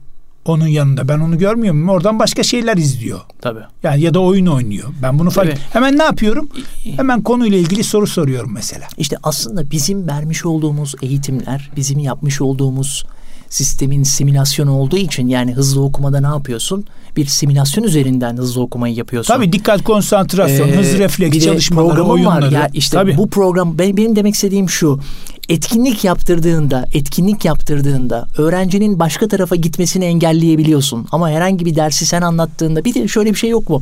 [0.45, 1.09] onun yanında.
[1.09, 1.89] Ben onu görmüyorum.
[1.89, 3.21] Oradan başka şeyler izliyor.
[3.41, 3.61] Tabii.
[3.83, 4.89] Yani ya da oyun oynuyor.
[5.03, 6.49] Ben bunu fark Hemen ne yapıyorum?
[6.97, 8.87] Hemen konuyla ilgili soru soruyorum mesela.
[8.99, 13.05] İşte aslında bizim vermiş olduğumuz eğitimler, bizim yapmış olduğumuz
[13.49, 16.85] sistemin simülasyonu olduğu için yani hızlı okumada ne yapıyorsun?
[17.17, 19.35] Bir simülasyon üzerinden hızlı okumayı yapıyorsun.
[19.35, 22.47] Tabii dikkat konsantrasyon, ee, hız refleks çalışmaları, oyunları.
[22.47, 22.51] Var.
[22.51, 23.17] Ya işte Tabii.
[23.17, 25.01] bu program benim demek istediğim şu.
[25.49, 31.07] Etkinlik yaptırdığında, etkinlik yaptırdığında öğrencinin başka tarafa gitmesini engelleyebiliyorsun.
[31.13, 33.81] Ama herhangi bir dersi sen anlattığında bir de şöyle bir şey yok mu?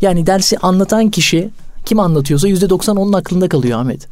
[0.00, 1.50] Yani dersi anlatan kişi
[1.84, 4.08] kim anlatıyorsa yüzde doksan onun aklında kalıyor Ahmet.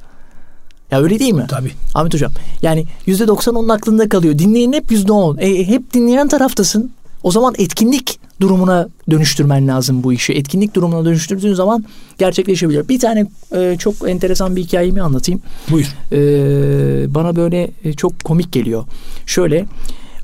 [0.91, 1.47] Ya öyle değil mi?
[1.49, 1.73] Tabii.
[1.95, 4.39] Ahmet Hocam yani yüzde doksan onun aklında kalıyor.
[4.39, 5.37] Dinleyen hep yüzde on.
[5.39, 6.91] E, hep dinleyen taraftasın.
[7.23, 10.33] O zaman etkinlik durumuna dönüştürmen lazım bu işi.
[10.33, 11.85] Etkinlik durumuna dönüştürdüğün zaman
[12.19, 12.89] gerçekleşebiliyor.
[12.89, 15.43] Bir tane e, çok enteresan bir hikayemi anlatayım.
[15.71, 15.87] Buyur.
[16.13, 18.85] E, bana böyle e, çok komik geliyor.
[19.27, 19.67] Şöyle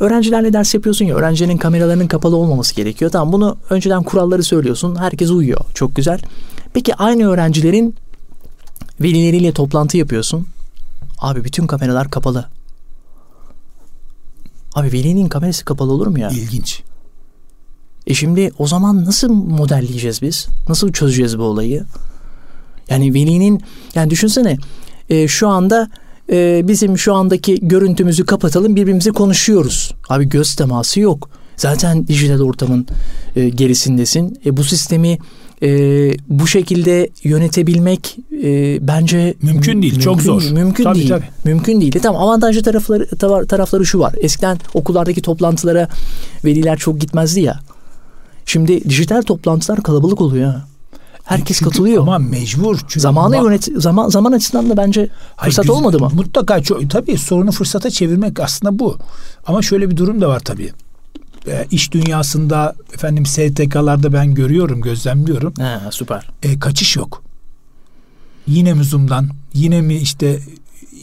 [0.01, 3.11] öğrencilerle ders yapıyorsun ya öğrencilerin kameralarının kapalı olmaması gerekiyor.
[3.11, 4.96] Tamam bunu önceden kuralları söylüyorsun.
[4.96, 5.61] Herkes uyuyor.
[5.75, 6.20] Çok güzel.
[6.75, 7.94] Peki aynı öğrencilerin
[9.01, 10.46] velileriyle toplantı yapıyorsun.
[11.18, 12.49] Abi bütün kameralar kapalı.
[14.75, 16.31] Abi velinin kamerası kapalı olur mu ya?
[16.31, 16.83] İlginç.
[18.11, 20.46] E şimdi o zaman nasıl modelleyeceğiz biz?
[20.68, 21.85] Nasıl çözeceğiz bu olayı?
[22.88, 23.62] Yani velinin
[23.94, 24.57] yani düşünsene
[25.11, 25.90] e, şu anda
[26.33, 29.94] e, bizim şu andaki görüntümüzü kapatalım birbirimize konuşuyoruz.
[30.09, 31.31] Abi göz teması yok.
[31.57, 32.87] Zaten dijital ortamın
[33.37, 34.40] e, gerisindesin.
[34.46, 35.18] E, bu sistemi
[35.62, 35.68] e,
[36.29, 40.42] bu şekilde yönetebilmek e, bence mümkün değil, mümkün, çok zor.
[40.51, 41.09] Mümkün tabii, değil.
[41.09, 41.29] Tabii.
[41.44, 41.96] Mümkün değil.
[41.96, 43.07] E, tamam avantajlı tarafları
[43.46, 44.14] tarafları şu var.
[44.20, 45.88] Eskiden okullardaki toplantılara
[46.44, 47.61] veliler çok gitmezdi ya.
[48.50, 50.54] Şimdi dijital toplantılar kalabalık oluyor.
[51.24, 52.02] Herkes çünkü, katılıyor.
[52.02, 52.78] Ama mecbur.
[52.78, 56.10] Çünkü Zamanı yönet zaman zaman açısından da bence fırsat Hayır, olmadı mı?
[56.14, 58.98] Mutlaka çok tabii sorunu fırsata çevirmek aslında bu.
[59.46, 60.72] Ama şöyle bir durum da var tabii.
[61.46, 65.54] E, iş dünyasında efendim STK'larda ben görüyorum, gözlemliyorum.
[65.54, 66.28] Ha, süper.
[66.42, 67.22] E, kaçış yok.
[68.46, 70.40] Yine mi Zoom'dan, yine mi işte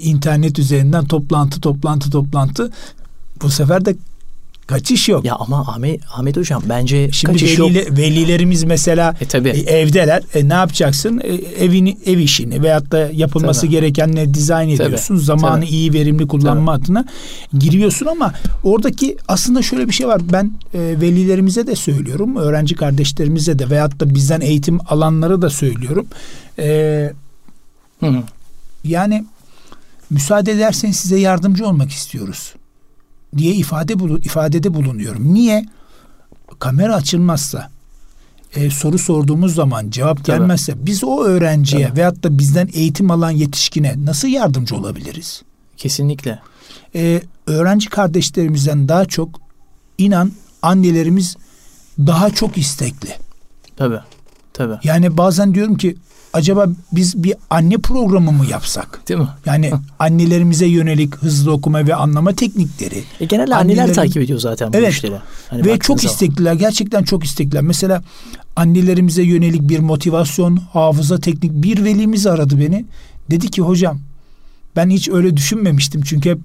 [0.02, 2.72] internet üzerinden toplantı, toplantı, toplantı.
[3.42, 3.96] Bu sefer de
[4.68, 5.26] Kaçış yok.
[5.26, 7.98] Ya ama Ahmet, Ahmet Hocam bence Şimdi kaçış velile, yok.
[7.98, 9.50] velilerimiz mesela E, tabii.
[9.50, 10.24] e, evdeler.
[10.34, 11.22] E, ne yapacaksın?
[11.24, 11.34] E,
[11.66, 13.72] evini ev işini veyahut da yapılması Tabii.
[13.72, 15.16] gerekenleri dizayn ediyorsun.
[15.16, 15.70] Zamanı Tabii.
[15.70, 17.06] iyi verimli kullanma adına
[17.58, 20.22] giriyorsun ama oradaki aslında şöyle bir şey var.
[20.34, 22.36] Ben e, velilerimize de söylüyorum.
[22.36, 26.08] Öğrenci kardeşlerimize de veyahut da bizden eğitim alanlara da söylüyorum.
[26.60, 27.12] E,
[28.00, 28.24] hı.
[28.84, 29.26] yani
[30.10, 32.54] müsaade ederseniz size yardımcı olmak istiyoruz
[33.38, 35.34] diye ifade ifadede bulunuyorum.
[35.34, 35.66] Niye?
[36.60, 37.70] Kamera açılmazsa,
[38.56, 40.28] e, soru sorduğumuz zaman cevap Tabii.
[40.38, 41.98] gelmezse biz o öğrenciye Tabii.
[41.98, 45.42] veyahut da bizden eğitim alan yetişkine nasıl yardımcı olabiliriz?
[45.78, 46.40] Kesinlikle.
[46.96, 49.42] E, öğrenci kardeşlerimizden daha çok
[49.98, 51.38] inan annelerimiz
[52.00, 53.10] daha çok istekli.
[53.78, 54.00] Tabii.
[54.54, 54.80] Tabii.
[54.84, 55.98] Yani bazen diyorum ki
[56.38, 59.00] acaba biz bir anne programı mı yapsak?
[59.10, 59.28] Değil mi?
[59.46, 63.04] Yani annelerimize yönelik hızlı okuma ve anlama teknikleri.
[63.20, 64.94] E, genelde anneler Annelerin- takip ediyor zaten bu Evet.
[64.94, 65.16] işleri.
[65.50, 66.14] Hani Ve çok zaman.
[66.14, 66.54] istekliler.
[66.54, 67.62] Gerçekten çok istekliler.
[67.64, 68.02] Mesela
[68.56, 72.86] annelerimize yönelik bir motivasyon, hafıza teknik bir velimiz aradı beni.
[73.32, 74.00] Dedi ki hocam
[74.76, 76.02] ben hiç öyle düşünmemiştim.
[76.02, 76.40] Çünkü hep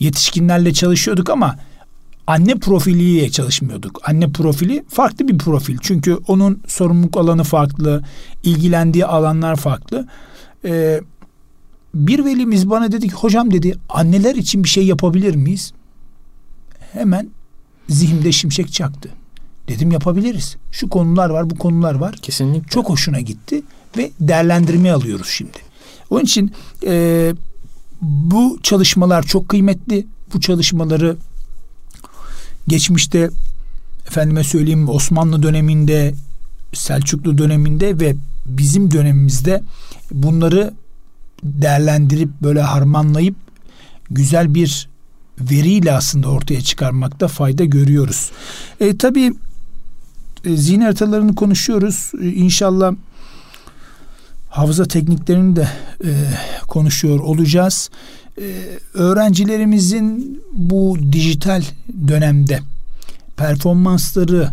[0.00, 1.56] yetişkinlerle çalışıyorduk ama
[2.26, 4.00] anne profiliyle çalışmıyorduk.
[4.08, 5.78] Anne profili farklı bir profil.
[5.80, 8.02] Çünkü onun sorumluluk alanı farklı,
[8.42, 10.08] ilgilendiği alanlar farklı.
[10.64, 11.00] Ee,
[11.94, 15.72] bir velimiz bana dedi ki hocam dedi anneler için bir şey yapabilir miyiz?
[16.92, 17.28] Hemen
[17.88, 19.08] zihnimde şimşek çaktı.
[19.68, 20.56] Dedim yapabiliriz.
[20.72, 22.16] Şu konular var, bu konular var.
[22.22, 22.68] Kesinlikle.
[22.68, 23.62] Çok hoşuna gitti
[23.96, 25.58] ve değerlendirme alıyoruz şimdi.
[26.10, 26.52] Onun için
[26.86, 27.32] e,
[28.02, 30.06] bu çalışmalar çok kıymetli.
[30.34, 31.16] Bu çalışmaları
[32.68, 33.30] geçmişte
[34.06, 36.14] efendime söyleyeyim Osmanlı döneminde,
[36.72, 39.62] Selçuklu döneminde ve bizim dönemimizde
[40.12, 40.74] bunları
[41.44, 43.36] değerlendirip böyle harmanlayıp
[44.10, 44.88] güzel bir
[45.40, 48.30] veriyle aslında ortaya çıkarmakta fayda görüyoruz.
[48.80, 49.32] E, tabii
[50.44, 52.12] e, zihin haritalarını konuşuyoruz.
[52.22, 52.94] E, inşallah
[54.48, 55.68] hafıza tekniklerini de
[56.04, 56.10] e,
[56.68, 57.90] konuşuyor olacağız.
[58.40, 58.44] E,
[58.94, 61.62] öğrencilerimizin bu dijital
[62.08, 62.60] dönemde
[63.36, 64.50] performansları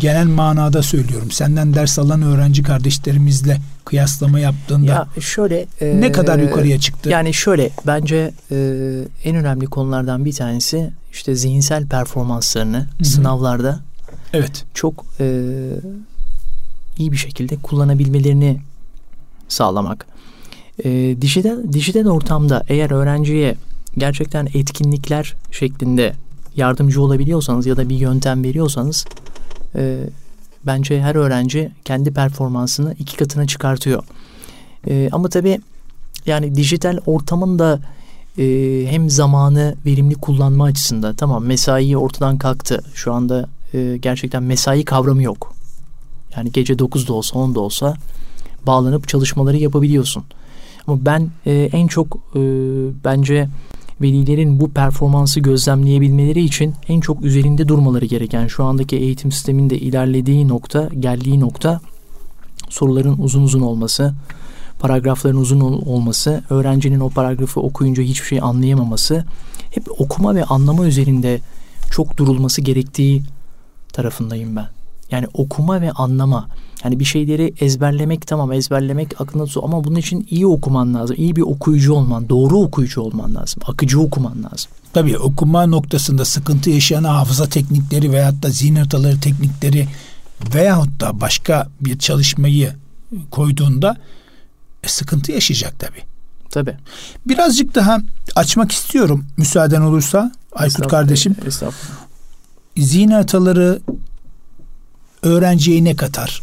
[0.00, 1.30] genel manada söylüyorum.
[1.30, 7.08] Senden ders alan öğrenci kardeşlerimizle kıyaslama yaptığında Ya şöyle e, ne kadar yukarıya çıktı?
[7.08, 8.56] Yani şöyle bence e,
[9.24, 13.04] en önemli konulardan bir tanesi işte zihinsel performanslarını hı.
[13.04, 13.80] sınavlarda
[14.32, 14.64] evet.
[14.74, 15.50] çok e,
[16.98, 18.60] iyi bir şekilde kullanabilmelerini
[19.48, 20.06] sağlamak.
[20.84, 23.54] E, dijital dijital ortamda eğer öğrenciye
[23.98, 26.12] gerçekten etkinlikler şeklinde
[26.56, 29.04] yardımcı olabiliyorsanız ya da bir yöntem veriyorsanız
[29.74, 29.98] e,
[30.66, 34.02] bence her öğrenci kendi performansını iki katına çıkartıyor.
[34.88, 35.60] E, ama tabii
[36.26, 37.80] yani dijital ortamın da
[38.38, 38.44] e,
[38.90, 42.84] hem zamanı verimli kullanma açısından tamam mesai ortadan kalktı.
[42.94, 45.54] Şu anda e, gerçekten mesai kavramı yok.
[46.36, 47.94] Yani gece 9'da olsa 10'da olsa
[48.66, 50.24] bağlanıp çalışmaları yapabiliyorsun.
[50.86, 52.40] Ama ben e, en çok e,
[53.04, 53.48] bence
[54.00, 60.48] velilerin bu performansı gözlemleyebilmeleri için en çok üzerinde durmaları gereken şu andaki eğitim sisteminde ilerlediği
[60.48, 61.80] nokta, geldiği nokta
[62.68, 64.14] soruların uzun uzun olması,
[64.78, 69.24] paragrafların uzun ol- olması, öğrencinin o paragrafı okuyunca hiçbir şey anlayamaması,
[69.70, 71.40] hep okuma ve anlama üzerinde
[71.90, 73.22] çok durulması gerektiği
[73.92, 74.75] tarafındayım ben.
[75.16, 76.48] Yani okuma ve anlama.
[76.84, 81.16] Yani bir şeyleri ezberlemek tamam ezberlemek aklında tut ama bunun için iyi okuman lazım.
[81.18, 83.62] İyi bir okuyucu olman, doğru okuyucu olman lazım.
[83.66, 84.70] Akıcı okuman lazım.
[84.92, 89.88] Tabii okuma noktasında sıkıntı yaşayan hafıza teknikleri veyahut da zihin haritaları teknikleri
[90.54, 92.72] veyahut da başka bir çalışmayı
[93.30, 93.96] koyduğunda
[94.82, 96.02] e, sıkıntı yaşayacak tabii.
[96.50, 96.76] Tabii.
[97.26, 97.98] Birazcık daha
[98.36, 101.36] açmak istiyorum müsaaden olursa Aykut kardeşim.
[101.46, 102.06] Estağfurullah.
[102.76, 103.80] Zihin haritaları
[105.26, 106.42] öğrenciye ne katar?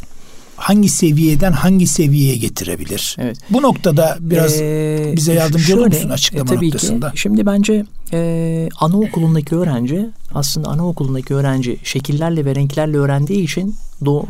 [0.55, 3.15] Hangi seviyeden hangi seviyeye getirebilir?
[3.19, 3.37] Evet.
[3.49, 7.11] Bu noktada biraz ee, bize yardımcı şöyle, olur musun açıklama e, tabii noktasında?
[7.11, 13.75] Ki, şimdi bence e, anaokulundaki öğrenci aslında anaokulundaki öğrenci şekillerle ve renklerle öğrendiği için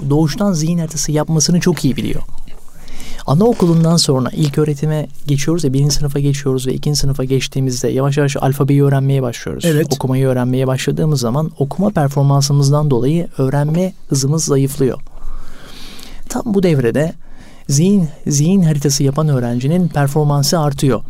[0.10, 2.22] doğuştan zihin haritası yapmasını çok iyi biliyor.
[3.28, 8.38] Anaokulundan sonra ilk öğretime geçiyoruz ya birinci sınıfa geçiyoruz ve ikinci sınıfa geçtiğimizde yavaş yavaş
[8.38, 9.66] alfabeyi öğrenmeye başlıyoruz.
[9.66, 9.88] Evet.
[9.96, 15.00] Okumayı öğrenmeye başladığımız zaman okuma performansımızdan dolayı öğrenme hızımız zayıflıyor.
[16.30, 17.14] Tam bu devrede
[17.70, 21.02] zihin zihin haritası yapan öğrencinin performansı artıyor.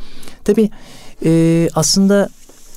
[0.44, 0.70] Tabi
[1.26, 2.30] e, aslında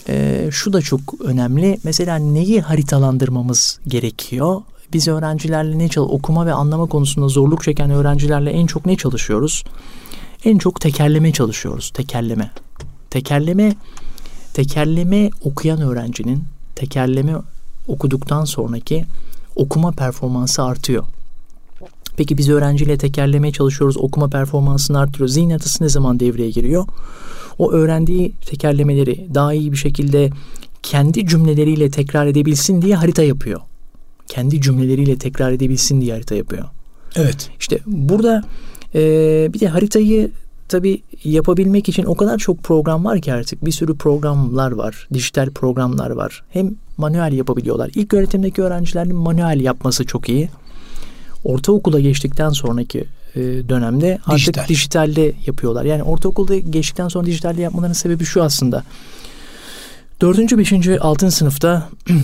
[0.09, 1.79] e, şu da çok önemli.
[1.85, 4.63] Mesela neyi haritalandırmamız gerekiyor?
[4.97, 9.65] Biz öğrencilerle ne çalış okuma ve anlama konusunda zorluk çeken öğrencilerle en çok ne çalışıyoruz?
[10.45, 11.91] En çok tekerleme çalışıyoruz.
[11.91, 12.51] Tekerleme.
[13.11, 13.75] Tekerleme
[14.55, 16.45] tekerleme okuyan öğrencinin
[16.75, 17.35] tekerleme
[17.89, 19.05] okuduktan sonraki
[19.57, 21.05] okuma performansı artıyor.
[22.17, 25.29] Peki biz öğrenciyle tekerlemeye çalışıyoruz, okuma performansını arttırıyor.
[25.29, 26.87] Zihin haritası ne zaman devreye giriyor?
[27.59, 30.31] O öğrendiği tekerlemeleri daha iyi bir şekilde
[30.83, 33.61] kendi cümleleriyle tekrar edebilsin diye harita yapıyor
[34.29, 36.65] kendi cümleleriyle tekrar edebilsin diye harita yapıyor.
[37.17, 37.51] Evet.
[37.61, 38.43] İşte burada
[38.95, 39.01] e,
[39.53, 40.31] bir de haritayı
[40.69, 45.09] tabi yapabilmek için o kadar çok program var ki artık bir sürü programlar var.
[45.15, 46.43] Dijital programlar var.
[46.51, 47.91] Hem manuel yapabiliyorlar.
[47.95, 50.49] İlk öğretimdeki öğrencilerin manuel yapması çok iyi.
[51.45, 53.05] Ortaokula geçtikten sonraki
[53.35, 54.69] e, dönemde artık Dijital.
[54.69, 55.85] dijitalde yapıyorlar.
[55.85, 58.85] Yani ortaokulda geçtikten sonra dijitalde yapmalarının sebebi şu aslında.
[60.21, 61.89] Dördüncü, beşinci, altıncı sınıfta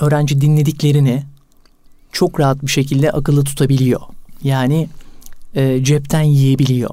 [0.00, 1.22] öğrenci dinlediklerini
[2.12, 4.00] çok rahat bir şekilde akıllı tutabiliyor.
[4.42, 4.88] Yani
[5.54, 6.90] e, cepten yiyebiliyor.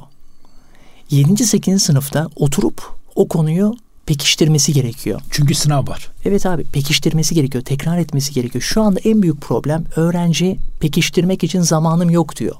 [1.10, 1.46] 7.
[1.46, 1.84] 8.
[1.84, 2.82] sınıfta oturup
[3.16, 5.22] o konuyu pekiştirmesi gerekiyor.
[5.32, 6.12] Çünkü sınav var.
[6.26, 8.62] Evet abi pekiştirmesi gerekiyor, tekrar etmesi gerekiyor.
[8.62, 12.56] Şu anda en büyük problem öğrenci pekiştirmek için zamanım yok diyor.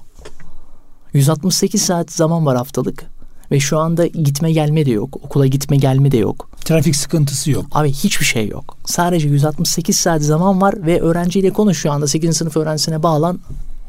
[1.14, 3.06] 168 saat zaman var haftalık
[3.52, 5.18] ve şu anda gitme gelme de yok.
[5.24, 6.50] Okula gitme gelme de yok.
[6.66, 7.66] Trafik sıkıntısı yok.
[7.72, 8.78] Abi hiçbir şey yok.
[8.86, 12.38] Sadece 168 saat zaman var ve öğrenciyle konuş şu anda 8.
[12.38, 13.40] sınıf öğrencisine bağlan.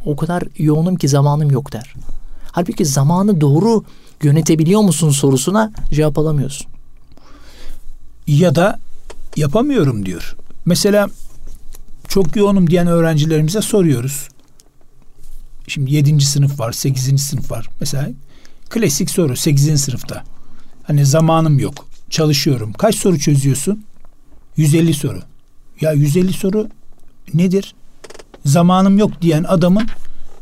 [0.07, 1.95] O kadar yoğunum ki zamanım yok der.
[2.53, 3.85] Halbuki zamanı doğru
[4.23, 6.67] yönetebiliyor musun sorusuna cevap alamıyorsun.
[8.27, 8.79] Ya da
[9.37, 10.37] yapamıyorum diyor.
[10.67, 11.09] Mesela
[12.09, 14.29] çok yoğunum diyen öğrencilerimize soruyoruz.
[15.69, 16.21] Şimdi 7.
[16.21, 17.23] sınıf var, 8.
[17.23, 17.69] sınıf var.
[17.81, 18.09] Mesela
[18.69, 19.81] klasik soru 8.
[19.81, 20.25] sınıfta.
[20.83, 22.73] Hani zamanım yok çalışıyorum.
[22.73, 23.85] Kaç soru çözüyorsun?
[24.57, 25.23] 150 soru.
[25.81, 26.69] Ya 150 soru
[27.35, 27.75] nedir?
[28.45, 29.87] Zamanım yok diyen adamın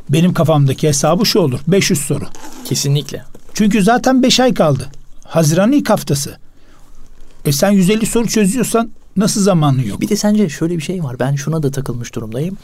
[0.08, 1.60] benim kafamdaki hesabı şu olur.
[1.68, 2.24] 500 soru.
[2.64, 3.24] Kesinlikle.
[3.54, 4.86] Çünkü zaten 5 ay kaldı.
[5.24, 6.38] Haziran'ın ilk haftası.
[7.44, 10.00] E sen 150 soru çözüyorsan nasıl zamanın yok?
[10.00, 11.18] Bir de sence şöyle bir şey var.
[11.18, 12.56] Ben şuna da takılmış durumdayım.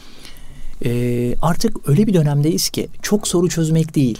[0.85, 4.19] Ee, artık öyle bir dönemdeyiz ki çok soru çözmek değil.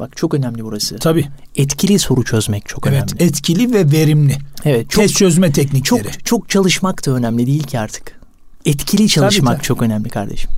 [0.00, 0.98] Bak çok önemli burası.
[0.98, 1.28] Tabii.
[1.56, 3.12] Etkili soru çözmek çok evet, önemli.
[3.18, 4.38] Evet, etkili ve verimli.
[4.64, 5.82] Evet, çok, test çözme teknikleri.
[6.02, 8.20] Çok çok çalışmak da önemli değil ki artık.
[8.64, 9.66] Etkili çalışmak tabii, tabii.
[9.66, 10.50] çok önemli kardeşim.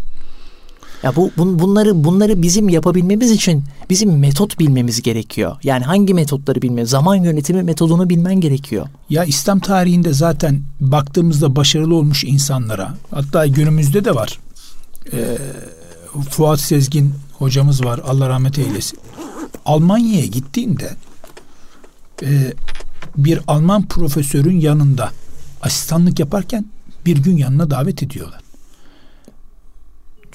[1.03, 5.57] Ya bu bun, bunları bunları bizim yapabilmemiz için bizim metot bilmemiz gerekiyor.
[5.62, 8.86] Yani hangi metotları bilme, zaman yönetimi metodunu bilmen gerekiyor.
[9.11, 14.38] Ya İslam tarihinde zaten baktığımızda başarılı olmuş insanlara, hatta günümüzde de var.
[15.12, 15.38] Ee,
[16.30, 18.01] Fuat Sezgin hocamız var.
[18.05, 18.99] Allah rahmet eylesin.
[19.64, 20.97] Almanya'ya gittiğinde
[22.22, 22.55] e,
[23.16, 25.11] bir Alman profesörün yanında
[25.62, 26.64] asistanlık yaparken
[27.07, 28.40] bir gün yanına davet ediyorlar.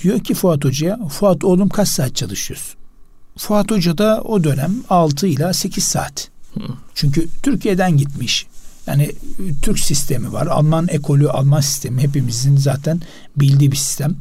[0.04, 2.76] Diyor ki Fuat Hoca'ya, Fuat oğlum kaç saat çalışıyorsun?
[3.38, 6.30] Fuat Hoca da o dönem 6 ila 8 saat.
[6.96, 8.48] Çünkü Türkiye'den gitmiş.
[8.88, 9.12] Yani
[9.62, 10.48] Türk sistemi var.
[10.48, 13.02] Alman ekolü, Alman sistemi hepimizin zaten
[13.36, 14.16] bildiği bir sistem.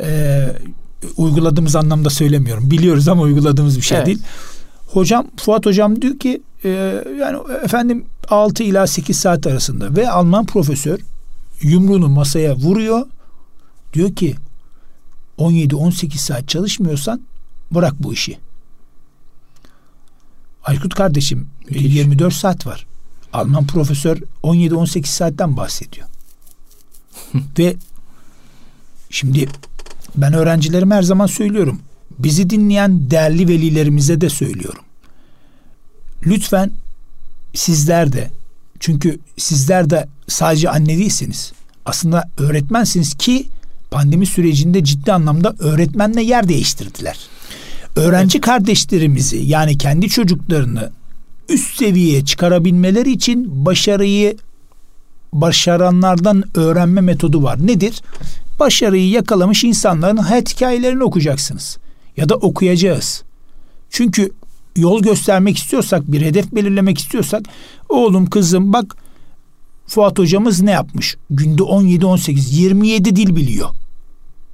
[0.00, 0.48] Ee,
[1.16, 2.70] uyguladığımız anlamda söylemiyorum.
[2.70, 4.06] Biliyoruz ama uyguladığımız bir şey evet.
[4.06, 4.22] değil.
[4.86, 6.68] Hocam Fuat hocam diyor ki e,
[7.20, 10.98] yani efendim 6 ila 8 saat arasında ve Alman profesör
[11.62, 13.06] yumruğunu masaya vuruyor.
[13.92, 14.34] Diyor ki
[15.38, 17.20] 17-18 saat çalışmıyorsan
[17.70, 18.38] bırak bu işi.
[20.64, 21.94] Aykut kardeşim Müthiş.
[21.94, 22.86] 24 saat var.
[23.32, 26.08] Alman profesör 17-18 saatten bahsediyor.
[27.58, 27.76] ve
[29.10, 29.48] Şimdi
[30.16, 31.80] ben öğrencilerime her zaman söylüyorum.
[32.18, 34.84] Bizi dinleyen değerli velilerimize de söylüyorum.
[36.26, 36.70] Lütfen
[37.54, 38.30] sizler de
[38.80, 41.52] çünkü sizler de sadece anne değilsiniz.
[41.84, 43.46] Aslında öğretmensiniz ki
[43.90, 47.18] pandemi sürecinde ciddi anlamda öğretmenle yer değiştirdiler.
[47.96, 50.90] Öğrenci kardeşlerimizi yani kendi çocuklarını
[51.48, 54.36] üst seviyeye çıkarabilmeleri için başarıyı
[55.32, 57.66] başaranlardan öğrenme metodu var.
[57.66, 58.02] Nedir?
[58.60, 61.78] Başarıyı yakalamış insanların hayat hikayelerini okuyacaksınız.
[62.16, 63.22] Ya da okuyacağız.
[63.90, 64.30] Çünkü
[64.76, 67.42] yol göstermek istiyorsak, bir hedef belirlemek istiyorsak,
[67.88, 68.96] oğlum kızım bak
[69.88, 71.16] Fuat hocamız ne yapmış?
[71.30, 73.68] Günde 17 18 27 dil biliyor.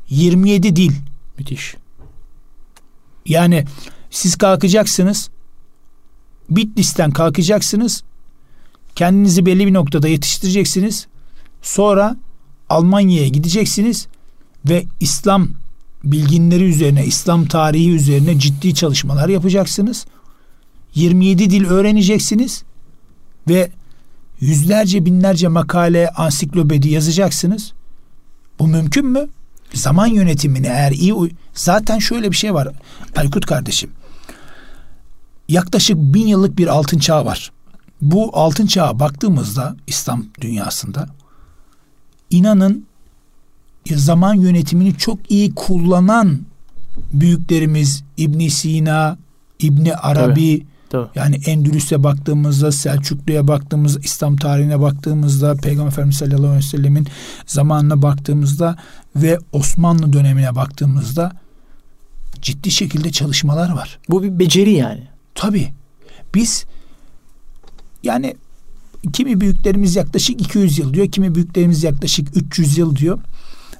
[0.08, 0.92] 27 dil.
[1.38, 1.74] Müthiş.
[3.26, 3.64] Yani
[4.10, 5.30] siz kalkacaksınız.
[6.50, 8.02] Bitlis'ten kalkacaksınız.
[8.94, 11.06] Kendinizi belli bir noktada yetiştireceksiniz.
[11.62, 12.16] Sonra
[12.68, 14.06] Almanya'ya gideceksiniz
[14.68, 15.48] ve İslam
[16.04, 20.06] bilginleri üzerine, İslam tarihi üzerine ciddi çalışmalar yapacaksınız.
[20.94, 22.64] 27 dil öğreneceksiniz
[23.48, 23.70] ve
[24.40, 27.72] yüzlerce binlerce makale, ansiklopedi yazacaksınız.
[28.58, 29.28] Bu mümkün mü?
[29.74, 31.14] Zaman yönetimini eğer iyi
[31.54, 32.68] zaten şöyle bir şey var
[33.16, 33.90] Aykut kardeşim.
[35.48, 37.52] Yaklaşık bin yıllık bir altın çağ var.
[38.04, 41.06] Bu altın çağa baktığımızda İslam dünyasında
[42.30, 42.86] inanın
[43.94, 46.40] zaman yönetimini çok iyi kullanan
[47.12, 49.18] büyüklerimiz İbn Sina,
[49.58, 50.66] İbn Arabi, Tabii.
[50.90, 51.08] Tabii.
[51.14, 57.06] Yani Endülüs'e baktığımızda, Selçuklu'ya baktığımızda, İslam tarihine baktığımızda, Peygamber Efendimiz sallallahu aleyhi ve sellemin
[57.46, 58.76] zamanına baktığımızda
[59.16, 61.32] ve Osmanlı dönemine baktığımızda
[62.42, 63.98] ciddi şekilde çalışmalar var.
[64.08, 65.02] Bu bir beceri yani.
[65.34, 65.72] Tabii.
[66.34, 66.64] Biz
[68.04, 68.36] yani
[69.12, 73.18] kimi büyüklerimiz yaklaşık 200 yıl diyor, kimi büyüklerimiz yaklaşık 300 yıl diyor.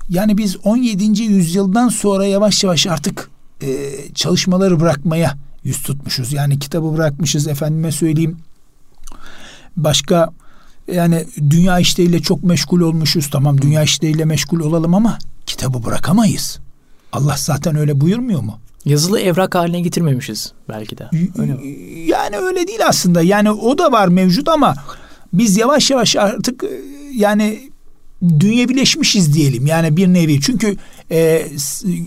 [0.08, 1.22] Yani biz 17.
[1.22, 3.30] yüzyıldan sonra yavaş yavaş artık
[3.62, 6.32] e, çalışmaları bırakmaya yüz tutmuşuz.
[6.32, 8.36] Yani kitabı bırakmışız efendime söyleyeyim.
[9.76, 10.30] Başka
[10.92, 13.30] yani dünya işleriyle çok meşgul olmuşuz.
[13.30, 16.58] Tamam dünya işleriyle meşgul olalım ama kitabı bırakamayız.
[17.12, 18.58] Allah zaten öyle buyurmuyor mu?
[18.84, 21.10] Yazılı evrak haline getirmemişiz belki de.
[21.38, 21.60] Öyle mi?
[22.06, 23.22] Yani öyle değil aslında.
[23.22, 24.74] Yani o da var mevcut ama
[25.32, 26.68] biz yavaş yavaş artık e,
[27.14, 27.70] yani
[28.40, 29.66] dünyevileşmişiz diyelim.
[29.66, 30.40] Yani bir nevi.
[30.40, 30.76] Çünkü
[31.10, 31.46] e,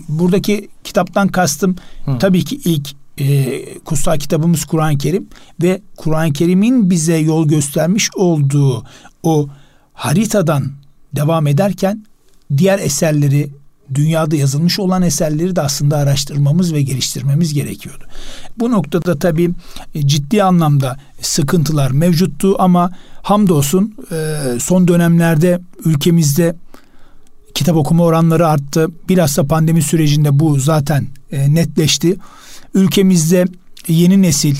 [0.08, 2.18] buradaki kitaptan kastım Hı.
[2.18, 2.88] tabii ki ilk
[3.20, 5.28] e, kutsal kitabımız Kur'an-ı Kerim
[5.62, 8.84] ve Kur'an-ı Kerim'in bize yol göstermiş olduğu
[9.22, 9.48] o
[9.92, 10.72] haritadan
[11.16, 12.04] devam ederken
[12.56, 13.50] diğer eserleri
[13.94, 18.04] dünyada yazılmış olan eserleri de aslında araştırmamız ve geliştirmemiz gerekiyordu.
[18.58, 19.50] Bu noktada tabii
[19.94, 22.90] e, ciddi anlamda sıkıntılar mevcuttu ama
[23.22, 26.56] hamdolsun e, son dönemlerde ülkemizde
[27.54, 28.88] kitap okuma oranları arttı.
[29.08, 32.16] Bilhassa pandemi sürecinde bu zaten e, netleşti.
[32.74, 33.44] Ülkemizde
[33.88, 34.56] yeni nesil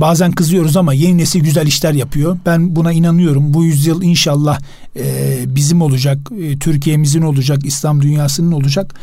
[0.00, 2.38] bazen kızıyoruz ama yeni nesil güzel işler yapıyor.
[2.46, 3.54] Ben buna inanıyorum.
[3.54, 4.60] Bu yüzyıl inşallah
[4.96, 8.94] e, bizim olacak, e, Türkiye'mizin olacak, İslam dünyasının olacak.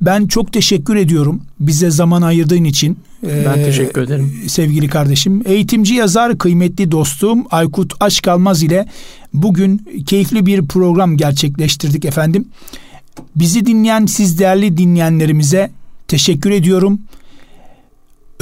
[0.00, 2.98] Ben çok teşekkür ediyorum bize zaman ayırdığın için.
[3.26, 4.32] E, ben teşekkür ederim.
[4.46, 5.42] Sevgili kardeşim.
[5.44, 8.86] Eğitimci yazar, kıymetli dostum Aykut Aşkalmaz ile
[9.34, 12.48] bugün keyifli bir program gerçekleştirdik efendim.
[13.36, 15.70] Bizi dinleyen siz değerli dinleyenlerimize
[16.08, 17.00] teşekkür ediyorum.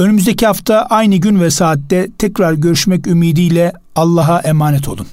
[0.01, 5.07] Önümüzdeki hafta aynı gün ve saatte tekrar görüşmek ümidiyle Allah'a emanet olun.